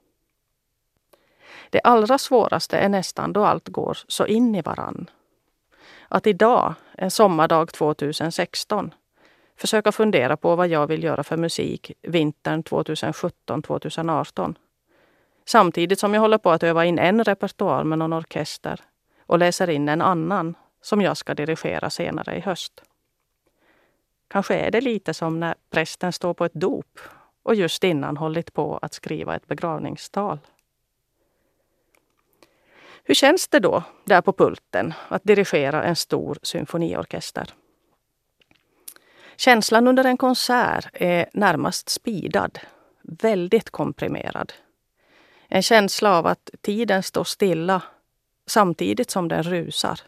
Det 1.71 1.81
allra 1.81 2.19
svåraste 2.19 2.79
är 2.79 2.89
nästan 2.89 3.33
då 3.33 3.45
allt 3.45 3.69
går 3.69 3.99
så 4.09 4.27
in 4.27 4.55
i 4.55 4.63
varann. 4.63 5.11
Att 6.09 6.27
idag, 6.27 6.75
en 6.93 7.11
sommardag 7.11 7.73
2016, 7.73 8.95
försöka 9.57 9.93
fundera 9.93 10.37
på 10.37 10.57
vad 10.57 10.69
jag 10.69 10.87
vill 10.87 11.05
göra 11.05 11.25
för 11.25 11.37
musik 11.37 11.93
vintern 12.03 12.63
2017-2018. 12.63 14.55
Samtidigt 15.49 15.99
som 15.99 16.15
jag 16.15 16.21
håller 16.21 16.39
på 16.39 16.51
att 16.51 16.63
öva 16.63 16.85
in 16.85 16.99
en 16.99 17.25
repertoar 17.25 17.85
med 17.85 17.99
någon 17.99 18.13
orkester 18.13 18.81
och 19.27 19.39
läser 19.39 19.71
in 19.71 19.89
en 19.89 20.03
annan 20.03 20.57
som 20.83 21.01
jag 21.01 21.17
ska 21.17 21.35
dirigera 21.35 21.91
senare 21.91 22.37
i 22.37 22.41
höst. 22.41 22.83
Kanske 24.29 24.55
är 24.55 24.71
det 24.71 24.81
lite 24.81 25.15
som 25.15 25.41
när 25.41 25.55
prästen 25.71 26.13
står 26.13 26.35
på 26.35 26.45
ett 26.45 26.55
dop 26.55 26.99
och 27.43 27.55
just 27.55 27.85
innan 27.85 28.17
hållit 28.17 28.53
på 28.53 28.79
att 28.83 28.95
skriva 28.95 29.37
ett 29.37 29.47
begravningstal. 29.47 30.39
Hur 33.05 33.15
känns 33.15 33.49
det 33.49 33.61
då, 33.61 33.83
där 34.05 34.21
på 34.21 34.33
pulten, 34.33 34.95
att 35.09 35.25
dirigera 35.25 35.83
en 35.83 35.97
stor 35.97 36.39
symfoniorkester? 36.43 37.55
Känslan 39.37 39.89
under 39.89 40.05
en 40.05 40.17
konsert 40.17 40.89
är 40.93 41.29
närmast 41.33 41.89
spidad, 41.89 42.59
väldigt 43.03 43.71
komprimerad. 43.71 44.53
En 45.49 45.63
känsla 45.63 46.19
av 46.19 46.27
att 46.27 46.51
tiden 46.61 47.03
står 47.03 47.25
stilla 47.25 47.83
samtidigt 48.47 49.11
som 49.11 49.29
den 49.29 49.43
rusar. 49.43 50.01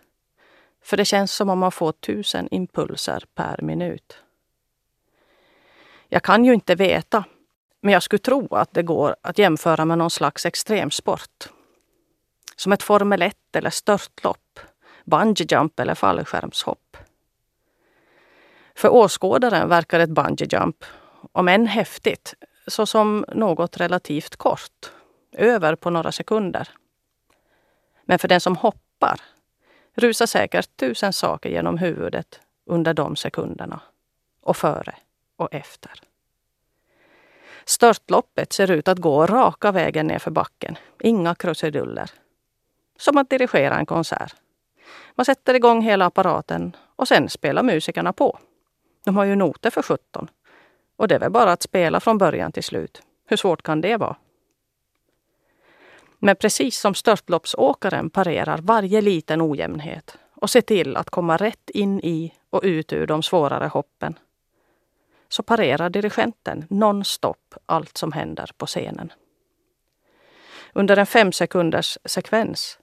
För 0.83 0.97
det 0.97 1.05
känns 1.05 1.33
som 1.33 1.49
om 1.49 1.59
man 1.59 1.73
får 1.73 1.93
tusen 1.93 2.49
impulser 2.51 3.25
per 3.35 3.63
minut. 3.63 4.19
Jag 6.09 6.23
kan 6.23 6.45
ju 6.45 6.55
inte 6.55 6.75
veta, 6.75 7.25
men 7.81 7.93
jag 7.93 8.03
skulle 8.03 8.19
tro 8.19 8.55
att 8.55 8.75
det 8.75 8.83
går 8.83 9.17
att 9.23 9.39
jämföra 9.39 9.85
med 9.85 9.99
någon 9.99 10.11
slags 10.11 10.47
extremsport. 10.47 11.49
Som 12.57 12.73
ett 12.73 12.83
Formel 12.83 13.23
1 13.23 13.37
eller 13.53 13.71
störtlopp, 13.71 14.61
bungee 15.05 15.47
jump 15.51 15.81
eller 15.81 15.95
fallskärmshopp. 15.95 16.97
För 18.75 18.89
åskådaren 18.89 19.69
verkar 19.69 20.01
ett 20.01 20.11
bungee 20.11 20.49
jump, 20.53 20.85
om 21.33 21.49
än 21.49 21.67
häftigt, 21.67 22.35
såsom 22.67 23.25
något 23.29 23.77
relativt 23.77 24.37
kort, 24.37 24.93
över 25.33 25.75
på 25.75 25.91
några 25.91 26.13
sekunder. 26.13 26.69
Men 28.05 28.19
för 28.19 28.29
den 28.29 28.41
som 28.41 28.57
hoppar 28.57 29.21
rusar 29.95 30.27
säkert 30.27 30.77
tusen 30.77 31.13
saker 31.13 31.51
genom 31.51 31.79
huvudet 31.79 32.41
under 32.67 32.95
de 32.95 33.17
sekunderna. 33.17 33.81
Och 34.41 34.57
före 34.57 34.95
och 35.37 35.55
efter. 35.55 35.93
Störtloppet 37.65 38.53
ser 38.53 38.71
ut 38.71 38.89
att 38.89 38.99
gå 38.99 39.27
raka 39.27 39.73
vägen 39.73 40.07
nerför 40.07 40.31
backen. 40.31 40.77
Inga 41.01 41.35
krusiduller. 41.35 42.11
Som 42.99 43.19
att 43.19 43.31
dirigera 43.31 43.79
en 43.79 43.87
konsert. 43.87 44.35
Man 45.15 45.25
sätter 45.25 45.55
igång 45.55 45.83
hela 45.83 46.07
apparaten 46.07 46.77
och 46.97 47.09
sen 47.09 47.29
spelar 47.29 47.63
musikerna 47.63 48.13
på. 48.13 48.39
De 49.05 49.17
har 49.17 49.25
ju 49.25 49.37
noter 49.37 49.71
för 49.71 49.83
17. 49.83 50.29
Och 50.97 51.09
det 51.09 51.15
är 51.15 51.19
väl 51.19 51.31
bara 51.31 51.53
att 51.53 51.63
spela 51.63 52.01
från 52.01 52.19
början 52.19 52.53
till 52.53 52.65
slut. 52.65 53.03
Hur 53.27 53.37
svårt 53.37 53.63
kan 53.63 53.81
det 53.81 53.97
vara? 53.97 54.17
Men 56.23 56.37
precis 56.37 56.79
som 56.81 56.95
störtloppsåkaren 56.95 58.11
parerar 58.11 58.59
varje 58.59 59.01
liten 59.01 59.43
ojämnhet 59.43 60.19
och 60.35 60.51
ser 60.51 60.61
till 60.61 60.97
att 60.97 61.11
komma 61.11 61.37
rätt 61.37 61.71
in 61.71 62.01
i 62.01 62.35
och 62.51 62.61
ut 62.65 62.93
ur 62.93 63.07
de 63.07 63.23
svårare 63.23 63.67
hoppen 63.67 64.19
så 65.29 65.43
parerar 65.43 65.91
dirigenten 65.91 66.65
nonstop 66.71 67.55
allt 67.67 67.97
som 67.97 68.13
händer 68.13 68.51
på 68.57 68.67
scenen. 68.67 69.13
Under 70.73 70.97
en 70.97 71.07
fem 71.07 71.33
sekunders 71.33 71.99
sekvens 72.05 72.79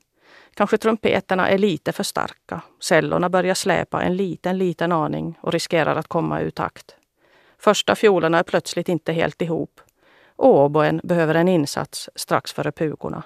kanske 0.54 0.78
trumpeterna 0.78 1.50
är 1.50 1.58
lite 1.58 1.92
för 1.92 2.04
starka. 2.04 2.62
Cellorna 2.80 3.30
börjar 3.30 3.54
släpa 3.54 4.02
en 4.02 4.18
liten, 4.18 4.58
liten 4.58 4.92
aning 4.92 5.40
och 5.42 5.54
riskerar 5.54 5.96
att 5.96 6.08
komma 6.08 6.42
ur 6.42 6.50
takt. 6.50 6.96
Första 7.58 7.96
fiolerna 7.96 8.40
är 8.40 8.44
plötsligt 8.44 8.90
inte 8.90 9.14
helt 9.14 9.42
ihop 9.42 9.82
och 10.38 10.72
behöver 11.04 11.36
en 11.36 11.48
insats 11.48 12.10
strax 12.16 12.54
före 12.54 12.72
pugorna. 12.72 13.24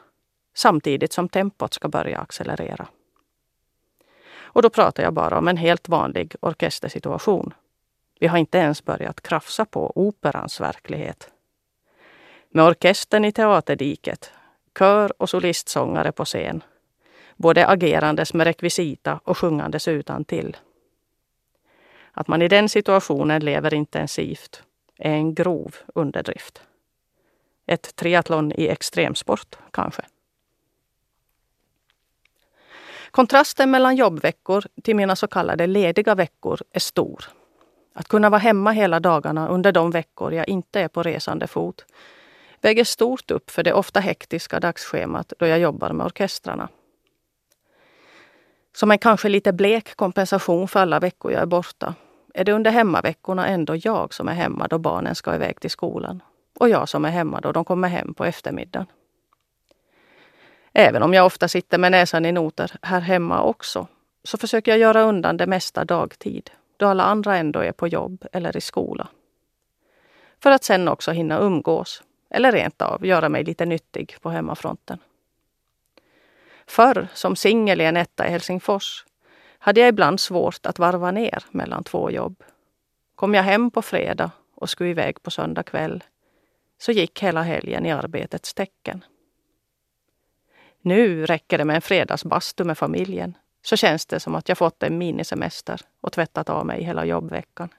Samtidigt 0.53 1.13
som 1.13 1.29
tempot 1.29 1.73
ska 1.73 1.87
börja 1.87 2.19
accelerera. 2.19 2.87
Och 4.53 4.61
då 4.61 4.69
pratar 4.69 5.03
jag 5.03 5.13
bara 5.13 5.37
om 5.37 5.47
en 5.47 5.57
helt 5.57 5.89
vanlig 5.89 6.35
orkestersituation. 6.39 7.53
Vi 8.19 8.27
har 8.27 8.37
inte 8.37 8.57
ens 8.57 8.85
börjat 8.85 9.21
krafsa 9.21 9.65
på 9.65 9.91
operans 9.95 10.61
verklighet. 10.61 11.29
Med 12.49 12.65
orkestern 12.65 13.25
i 13.25 13.31
teaterdiket, 13.31 14.31
kör 14.79 15.21
och 15.21 15.29
solistsångare 15.29 16.11
på 16.11 16.25
scen. 16.25 16.63
Både 17.35 17.67
agerandes 17.67 18.33
med 18.33 18.45
rekvisita 18.47 19.19
och 19.23 19.37
sjungandes 19.37 19.87
utan 19.87 20.25
till. 20.25 20.57
Att 22.11 22.27
man 22.27 22.41
i 22.41 22.47
den 22.47 22.69
situationen 22.69 23.45
lever 23.45 23.73
intensivt 23.73 24.63
är 24.97 25.11
en 25.11 25.35
grov 25.35 25.75
underdrift. 25.95 26.61
Ett 27.71 27.95
triathlon 27.95 28.51
i 28.51 28.67
extremsport, 28.67 29.55
kanske. 29.71 30.01
Kontrasten 33.11 33.71
mellan 33.71 33.95
jobbveckor 33.95 34.63
till 34.83 34.95
mina 34.95 35.15
så 35.15 35.27
kallade 35.27 35.67
lediga 35.67 36.15
veckor 36.15 36.59
är 36.71 36.79
stor. 36.79 37.25
Att 37.93 38.07
kunna 38.07 38.29
vara 38.29 38.39
hemma 38.39 38.71
hela 38.71 38.99
dagarna 38.99 39.47
under 39.47 39.71
de 39.71 39.91
veckor 39.91 40.33
jag 40.33 40.49
inte 40.49 40.81
är 40.81 40.87
på 40.87 41.03
resande 41.03 41.47
fot 41.47 41.85
väger 42.61 42.83
stort 42.83 43.31
upp 43.31 43.49
för 43.49 43.63
det 43.63 43.73
ofta 43.73 43.99
hektiska 43.99 44.59
dagsschemat 44.59 45.33
då 45.39 45.47
jag 45.47 45.59
jobbar 45.59 45.91
med 45.91 46.05
orkestrarna. 46.05 46.69
Som 48.75 48.91
en 48.91 48.97
kanske 48.97 49.29
lite 49.29 49.53
blek 49.53 49.95
kompensation 49.95 50.67
för 50.67 50.79
alla 50.79 50.99
veckor 50.99 51.31
jag 51.31 51.41
är 51.41 51.45
borta 51.45 51.95
är 52.33 52.43
det 52.43 52.51
under 52.51 52.71
hemmaveckorna 52.71 53.47
ändå 53.47 53.75
jag 53.75 54.13
som 54.13 54.27
är 54.27 54.33
hemma 54.33 54.67
då 54.67 54.77
barnen 54.77 55.15
ska 55.15 55.35
iväg 55.35 55.59
till 55.59 55.71
skolan 55.71 56.21
och 56.61 56.69
jag 56.69 56.89
som 56.89 57.05
är 57.05 57.09
hemma 57.09 57.41
då 57.41 57.51
de 57.51 57.65
kommer 57.65 57.87
hem 57.87 58.13
på 58.13 58.25
eftermiddagen. 58.25 58.85
Även 60.73 61.03
om 61.03 61.13
jag 61.13 61.25
ofta 61.25 61.47
sitter 61.47 61.77
med 61.77 61.91
näsan 61.91 62.25
i 62.25 62.31
noter 62.31 62.71
här 62.81 62.99
hemma 62.99 63.43
också, 63.43 63.87
så 64.23 64.37
försöker 64.37 64.71
jag 64.71 64.79
göra 64.79 65.01
undan 65.01 65.37
det 65.37 65.47
mesta 65.47 65.85
dagtid, 65.85 66.51
då 66.77 66.87
alla 66.87 67.03
andra 67.03 67.37
ändå 67.37 67.59
är 67.59 67.71
på 67.71 67.87
jobb 67.87 68.25
eller 68.31 68.57
i 68.57 68.61
skola. 68.61 69.07
För 70.39 70.51
att 70.51 70.63
sen 70.63 70.87
också 70.87 71.11
hinna 71.11 71.39
umgås, 71.39 72.03
eller 72.29 72.51
rent 72.51 72.81
av 72.81 73.05
göra 73.05 73.29
mig 73.29 73.43
lite 73.43 73.65
nyttig 73.65 74.15
på 74.21 74.29
hemmafronten. 74.29 74.99
Förr, 76.67 77.07
som 77.13 77.35
singel 77.35 77.81
i 77.81 77.85
en 77.85 77.97
etta 77.97 78.27
i 78.27 78.31
Helsingfors, 78.31 79.05
hade 79.59 79.79
jag 79.79 79.89
ibland 79.89 80.19
svårt 80.19 80.65
att 80.65 80.79
varva 80.79 81.11
ner 81.11 81.43
mellan 81.51 81.83
två 81.83 82.11
jobb. 82.11 82.43
Kom 83.15 83.33
jag 83.33 83.43
hem 83.43 83.71
på 83.71 83.81
fredag 83.81 84.31
och 84.55 84.69
skulle 84.69 84.89
iväg 84.89 85.23
på 85.23 85.31
söndag 85.31 85.63
kväll, 85.63 86.03
så 86.81 86.91
gick 86.91 87.23
hela 87.23 87.41
helgen 87.41 87.85
i 87.85 87.91
arbetets 87.91 88.53
tecken. 88.53 89.03
Nu 90.81 91.25
räcker 91.25 91.57
det 91.57 91.65
med 91.65 91.75
en 91.75 91.81
fredagsbastu 91.81 92.63
med 92.63 92.77
familjen, 92.77 93.37
så 93.61 93.75
känns 93.75 94.05
det 94.05 94.19
som 94.19 94.35
att 94.35 94.49
jag 94.49 94.57
fått 94.57 94.83
en 94.83 94.97
minisemester 94.97 95.81
och 96.01 96.11
tvättat 96.11 96.49
av 96.49 96.65
mig 96.65 96.83
hela 96.83 97.05
jobbveckan. 97.05 97.69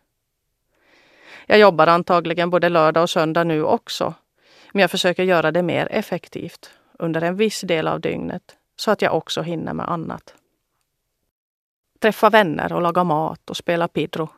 Jag 1.47 1.59
jobbar 1.59 1.87
antagligen 1.87 2.51
både 2.51 2.69
lördag 2.69 3.03
och 3.03 3.11
söndag 3.11 3.45
nu 3.45 3.65
också, 3.65 4.15
men 4.73 4.81
jag 4.81 4.91
försöker 4.91 5.23
göra 5.23 5.53
det 5.53 5.63
mer 5.63 5.89
effektivt 5.91 6.71
under 6.99 7.23
en 7.23 7.37
viss 7.37 7.61
del 7.61 7.89
av 7.89 8.01
dygnet 8.01 8.57
så 8.77 8.91
att 8.91 9.03
jag 9.03 9.15
också 9.15 9.43
hinner 9.43 9.75
med 9.75 9.89
annat. 9.89 10.35
Träffa 12.01 12.31
vänner 12.31 12.73
och 12.73 12.83
laga 12.83 13.05
mat 13.05 13.51
och 13.51 13.57
spela 13.57 13.89
pidro. 13.89 14.29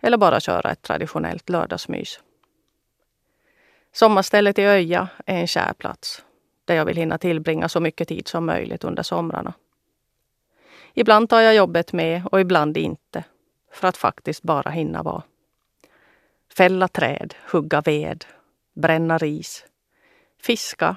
Eller 0.00 0.16
bara 0.16 0.40
köra 0.40 0.70
ett 0.70 0.82
traditionellt 0.82 1.48
lördagsmys. 1.48 2.20
Sommarstället 3.92 4.58
i 4.58 4.62
Öja 4.62 5.08
är 5.26 5.36
en 5.36 5.46
kär 5.46 5.72
plats 5.72 6.24
där 6.64 6.74
jag 6.74 6.84
vill 6.84 6.96
hinna 6.96 7.18
tillbringa 7.18 7.68
så 7.68 7.80
mycket 7.80 8.08
tid 8.08 8.28
som 8.28 8.46
möjligt 8.46 8.84
under 8.84 9.02
somrarna. 9.02 9.54
Ibland 10.94 11.28
tar 11.28 11.40
jag 11.40 11.54
jobbet 11.54 11.92
med 11.92 12.26
och 12.26 12.40
ibland 12.40 12.76
inte, 12.76 13.24
för 13.72 13.88
att 13.88 13.96
faktiskt 13.96 14.42
bara 14.42 14.70
hinna 14.70 15.02
vara. 15.02 15.22
Fälla 16.56 16.88
träd, 16.88 17.34
hugga 17.52 17.80
ved, 17.80 18.24
bränna 18.74 19.18
ris, 19.18 19.64
fiska 20.40 20.96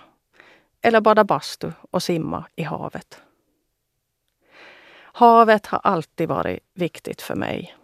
eller 0.82 1.02
bada 1.02 1.24
bastu 1.24 1.72
och 1.92 2.04
simma 2.04 2.46
i 2.56 2.64
havet. 2.64 3.22
Havet 4.98 5.66
har 5.66 5.80
alltid 5.84 6.28
varit 6.28 6.60
viktigt 6.74 7.22
för 7.22 7.36
mig. 7.36 7.76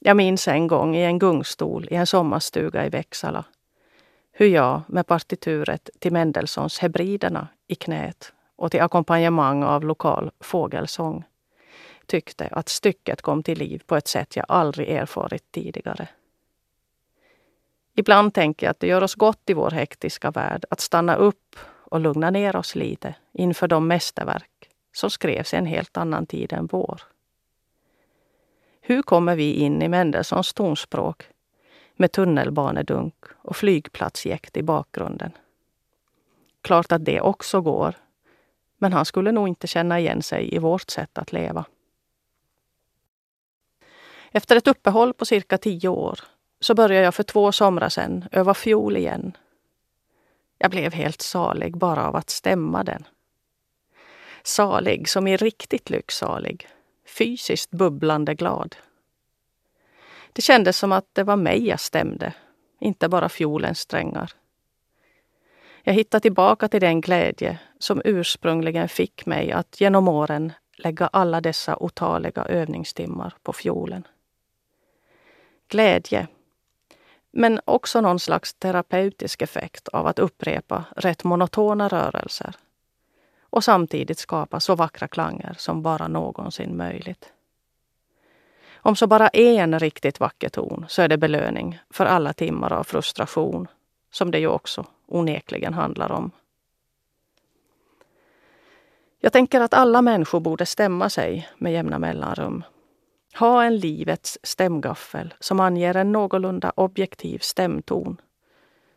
Jag 0.00 0.16
minns 0.16 0.48
en 0.48 0.66
gång 0.66 0.96
i 0.96 1.04
en 1.04 1.18
gungstol 1.18 1.88
i 1.90 1.94
en 1.94 2.06
sommarstuga 2.06 2.86
i 2.86 2.88
Växala 2.88 3.44
hur 4.40 4.46
jag 4.46 4.82
med 4.88 5.06
partituret 5.06 5.90
till 5.98 6.12
Mendelssohns 6.12 6.78
Hebriderna 6.78 7.48
i 7.66 7.74
knät 7.74 8.32
och 8.56 8.70
till 8.70 8.80
ackompanjemang 8.80 9.62
av 9.62 9.84
lokal 9.84 10.30
fågelsång 10.40 11.24
tyckte 12.06 12.48
att 12.52 12.68
stycket 12.68 13.22
kom 13.22 13.42
till 13.42 13.58
liv 13.58 13.82
på 13.86 13.96
ett 13.96 14.08
sätt 14.08 14.36
jag 14.36 14.46
aldrig 14.48 14.88
erfarit 14.88 15.52
tidigare. 15.52 16.08
Ibland 17.94 18.34
tänker 18.34 18.66
jag 18.66 18.70
att 18.70 18.80
det 18.80 18.86
gör 18.86 19.02
oss 19.02 19.14
gott 19.14 19.50
i 19.50 19.54
vår 19.54 19.70
hektiska 19.70 20.30
värld 20.30 20.64
att 20.70 20.80
stanna 20.80 21.16
upp 21.16 21.56
och 21.64 22.00
lugna 22.00 22.30
ner 22.30 22.56
oss 22.56 22.74
lite 22.74 23.14
inför 23.32 23.68
de 23.68 23.88
mästerverk 23.88 24.70
som 24.92 25.10
skrevs 25.10 25.54
i 25.54 25.56
en 25.56 25.66
helt 25.66 25.96
annan 25.96 26.26
tid 26.26 26.52
än 26.52 26.66
vår. 26.66 27.02
Hur 28.80 29.02
kommer 29.02 29.36
vi 29.36 29.52
in 29.52 29.82
i 29.82 29.88
Mendelssohns 29.88 30.52
tonspråk 30.52 31.24
med 31.98 32.12
tunnelbanedunk 32.12 33.14
och 33.36 33.56
flygplatsjäkt 33.56 34.56
i 34.56 34.62
bakgrunden? 34.62 35.32
Klart 36.62 36.92
att 36.92 37.04
det 37.04 37.20
också 37.20 37.60
går, 37.60 37.94
men 38.78 38.92
han 38.92 39.04
skulle 39.04 39.32
nog 39.32 39.48
inte 39.48 39.66
känna 39.66 40.00
igen 40.00 40.22
sig 40.22 40.54
i 40.54 40.58
vårt 40.58 40.90
sätt 40.90 41.18
att 41.18 41.32
leva. 41.32 41.64
Efter 44.32 44.56
ett 44.56 44.68
uppehåll 44.68 45.14
på 45.14 45.24
cirka 45.24 45.58
tio 45.58 45.88
år 45.88 46.20
så 46.60 46.74
började 46.74 47.04
jag 47.04 47.14
för 47.14 47.22
två 47.22 47.52
somrar 47.52 47.88
sedan 47.88 48.24
öva 48.32 48.54
fiol 48.54 48.96
igen. 48.96 49.36
Jag 50.58 50.70
blev 50.70 50.92
helt 50.92 51.22
salig 51.22 51.76
bara 51.76 52.08
av 52.08 52.16
att 52.16 52.30
stämma 52.30 52.84
den. 52.84 53.04
Salig 54.42 55.08
som 55.08 55.26
i 55.26 55.36
riktigt 55.36 55.90
lycksalig. 55.90 56.68
Fysiskt 57.06 57.70
bubblande 57.70 58.34
glad. 58.34 58.76
Det 60.32 60.42
kändes 60.42 60.78
som 60.78 60.92
att 60.92 61.06
det 61.12 61.22
var 61.22 61.36
mig 61.36 61.66
jag 61.66 61.80
stämde, 61.80 62.34
inte 62.80 63.08
bara 63.08 63.28
fiolens 63.28 63.78
strängar. 63.78 64.32
Jag 65.82 65.94
hittade 65.94 66.22
tillbaka 66.22 66.68
till 66.68 66.80
den 66.80 67.00
glädje 67.00 67.58
som 67.78 68.02
ursprungligen 68.04 68.88
fick 68.88 69.26
mig 69.26 69.52
att 69.52 69.80
genom 69.80 70.08
åren 70.08 70.52
lägga 70.76 71.06
alla 71.06 71.40
dessa 71.40 71.76
otaliga 71.76 72.44
övningstimmar 72.44 73.34
på 73.42 73.52
fiolen. 73.52 74.06
Glädje 75.68 76.26
men 77.30 77.60
också 77.64 78.00
någon 78.00 78.18
slags 78.18 78.54
terapeutisk 78.54 79.42
effekt 79.42 79.88
av 79.88 80.06
att 80.06 80.18
upprepa 80.18 80.84
rätt 80.96 81.24
monotona 81.24 81.88
rörelser 81.88 82.56
och 83.40 83.64
samtidigt 83.64 84.18
skapa 84.18 84.60
så 84.60 84.74
vackra 84.74 85.08
klanger 85.08 85.54
som 85.58 85.82
bara 85.82 86.08
någonsin 86.08 86.76
möjligt. 86.76 87.32
Om 88.88 88.96
så 88.96 89.06
bara 89.06 89.28
en 89.28 89.78
riktigt 89.78 90.20
vacker 90.20 90.48
ton 90.48 90.86
så 90.88 91.02
är 91.02 91.08
det 91.08 91.18
belöning 91.18 91.78
för 91.90 92.06
alla 92.06 92.32
timmar 92.32 92.72
av 92.72 92.84
frustration 92.84 93.68
som 94.10 94.30
det 94.30 94.38
ju 94.38 94.46
också 94.46 94.86
onekligen 95.06 95.74
handlar 95.74 96.12
om. 96.12 96.30
Jag 99.20 99.32
tänker 99.32 99.60
att 99.60 99.74
alla 99.74 100.02
människor 100.02 100.40
borde 100.40 100.66
stämma 100.66 101.10
sig 101.10 101.48
med 101.58 101.72
jämna 101.72 101.98
mellanrum 101.98 102.64
ha 103.34 103.64
en 103.64 103.76
livets 103.76 104.38
stämgaffel 104.42 105.34
som 105.40 105.60
anger 105.60 105.96
en 105.96 106.12
någorlunda 106.12 106.72
objektiv 106.76 107.38
stämton 107.38 108.20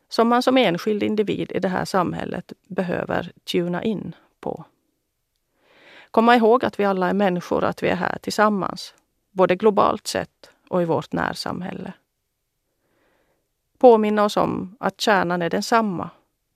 som 0.10 0.28
man 0.28 0.44
som 0.44 0.58
enskild 0.58 1.04
individ 1.04 1.52
i 1.52 1.60
det 1.60 1.70
här 1.70 1.86
samhället 1.86 2.54
behöver 2.68 3.32
tuna 3.52 3.84
in 3.84 4.16
på. 4.40 4.66
Komma 6.12 6.36
ihåg 6.36 6.66
att 6.66 6.80
vi 6.80 6.86
alla 6.86 7.10
är 7.10 7.14
människor, 7.14 7.64
att 7.64 7.84
vi 7.84 7.88
är 7.88 7.96
här 7.96 8.18
tillsammans, 8.22 8.94
både 9.32 9.56
globalt 9.56 10.08
sett 10.08 10.50
och 10.70 10.82
i 10.82 10.86
vårt 10.86 11.12
närsamhälle. 11.12 11.94
Påminna 13.78 14.24
oss 14.24 14.38
om 14.38 14.76
att 14.80 15.02
kärnan 15.02 15.42
är 15.42 15.50
densamma 15.50 16.10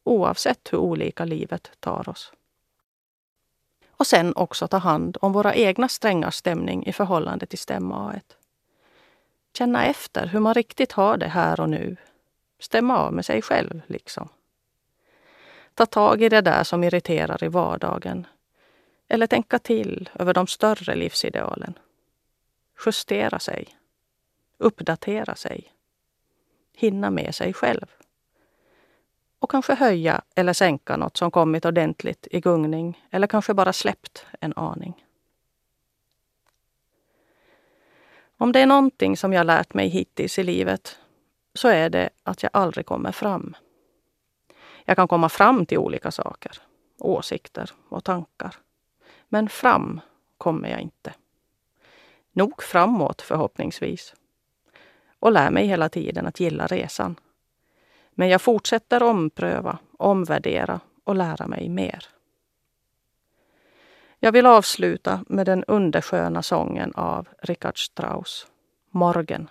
oavsett 0.04 0.74
hur 0.74 0.78
olika 0.78 1.26
livet 1.26 1.72
tar 1.80 2.10
oss 2.10 2.32
och 3.98 4.08
sen 4.08 4.34
också 4.36 4.68
ta 4.68 4.78
hand 4.78 5.18
om 5.22 5.34
våra 5.34 5.56
egna 5.56 5.88
strängars 5.88 6.36
stämning 6.36 6.86
i 6.86 6.94
förhållande 6.94 7.46
till 7.46 7.60
stämma 7.60 8.20
Känna 9.58 9.86
efter 9.86 10.28
hur 10.28 10.40
man 10.40 10.54
riktigt 10.54 10.92
har 10.92 11.18
det 11.18 11.28
här 11.28 11.60
och 11.60 11.70
nu. 11.70 11.96
Stämma 12.60 12.98
av 12.98 13.14
med 13.14 13.26
sig 13.26 13.42
själv, 13.42 13.82
liksom. 13.88 14.30
Ta 15.74 15.86
tag 15.86 16.22
i 16.22 16.30
det 16.30 16.42
där 16.42 16.64
som 16.64 16.84
irriterar 16.84 17.44
i 17.44 17.48
vardagen. 17.48 18.28
Eller 19.08 19.28
tänka 19.28 19.60
till 19.60 20.10
över 20.14 20.34
de 20.34 20.48
större 20.48 20.96
livsidealen. 20.96 21.74
Justera 22.86 23.40
sig. 23.40 23.78
Uppdatera 24.58 25.36
sig. 25.36 25.72
Hinna 26.74 27.10
med 27.12 27.36
sig 27.36 27.54
själv 27.54 27.86
och 29.46 29.52
kanske 29.52 29.76
höja 29.76 30.22
eller 30.36 30.54
sänka 30.54 30.98
något 30.98 31.18
som 31.18 31.32
kommit 31.32 31.66
ordentligt 31.66 32.28
i 32.32 32.40
gungning 32.40 33.06
eller 33.12 33.28
kanske 33.28 33.54
bara 33.54 33.74
släppt 33.74 34.26
en 34.40 34.54
aning. 34.56 35.06
Om 38.38 38.52
det 38.52 38.60
är 38.60 38.66
någonting 38.66 39.18
som 39.18 39.34
jag 39.34 39.46
lärt 39.46 39.74
mig 39.74 39.88
hittills 39.88 40.40
i 40.40 40.44
livet 40.44 41.00
så 41.54 41.68
är 41.68 41.90
det 41.90 42.10
att 42.24 42.44
jag 42.44 42.50
aldrig 42.54 42.86
kommer 42.86 43.12
fram. 43.12 43.56
Jag 44.86 44.98
kan 44.98 45.08
komma 45.08 45.30
fram 45.30 45.66
till 45.66 45.78
olika 45.78 46.12
saker, 46.12 46.62
åsikter 46.98 47.72
och 47.90 48.04
tankar. 48.04 48.56
Men 49.28 49.50
fram 49.50 50.02
kommer 50.38 50.70
jag 50.70 50.82
inte. 50.82 51.14
Nog 52.38 52.64
framåt 52.64 53.22
förhoppningsvis. 53.22 54.14
Och 55.20 55.32
lär 55.32 55.52
mig 55.52 55.68
hela 55.68 55.90
tiden 55.90 56.28
att 56.28 56.40
gilla 56.40 56.68
resan. 56.68 57.16
Men 58.12 58.30
jag 58.30 58.42
fortsätter 58.42 59.04
ompröva, 59.04 59.78
omvärdera 59.98 60.80
och 61.04 61.16
lära 61.16 61.48
mig 61.48 61.70
mer. 61.70 62.06
Jag 64.20 64.32
vill 64.32 64.46
avsluta 64.46 65.26
med 65.28 65.46
den 65.46 65.64
undersköna 65.64 66.44
sången 66.44 66.96
av 66.96 67.28
Richard 67.42 67.86
Strauss, 67.86 68.48
Morgen, 68.90 69.50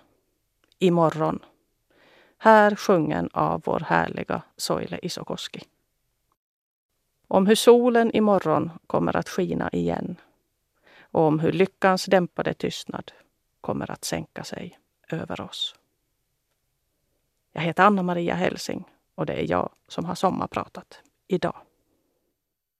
Imorgon. 0.79 1.39
Här 2.37 2.75
sjungen 2.75 3.29
av 3.33 3.61
vår 3.65 3.79
härliga 3.79 4.41
Soile 4.57 4.99
Isokoski. 5.01 5.63
Om 7.27 7.47
hur 7.47 7.55
solen 7.55 8.15
imorgon 8.15 8.71
kommer 8.87 9.15
att 9.15 9.29
skina 9.29 9.69
igen 9.69 10.15
och 11.15 11.21
om 11.21 11.39
hur 11.39 11.51
lyckans 11.51 12.05
dämpade 12.05 12.53
tystnad 12.53 13.11
kommer 13.61 13.91
att 13.91 14.03
sänka 14.03 14.43
sig 14.43 14.79
över 15.09 15.41
oss. 15.41 15.75
Jag 17.51 17.61
heter 17.61 17.83
Anna 17.83 18.03
Maria 18.03 18.35
Helsing 18.35 18.83
och 19.15 19.25
det 19.25 19.33
är 19.33 19.51
jag 19.51 19.69
som 19.87 20.05
har 20.05 20.15
sommarpratat 20.15 21.01
idag. 21.27 21.55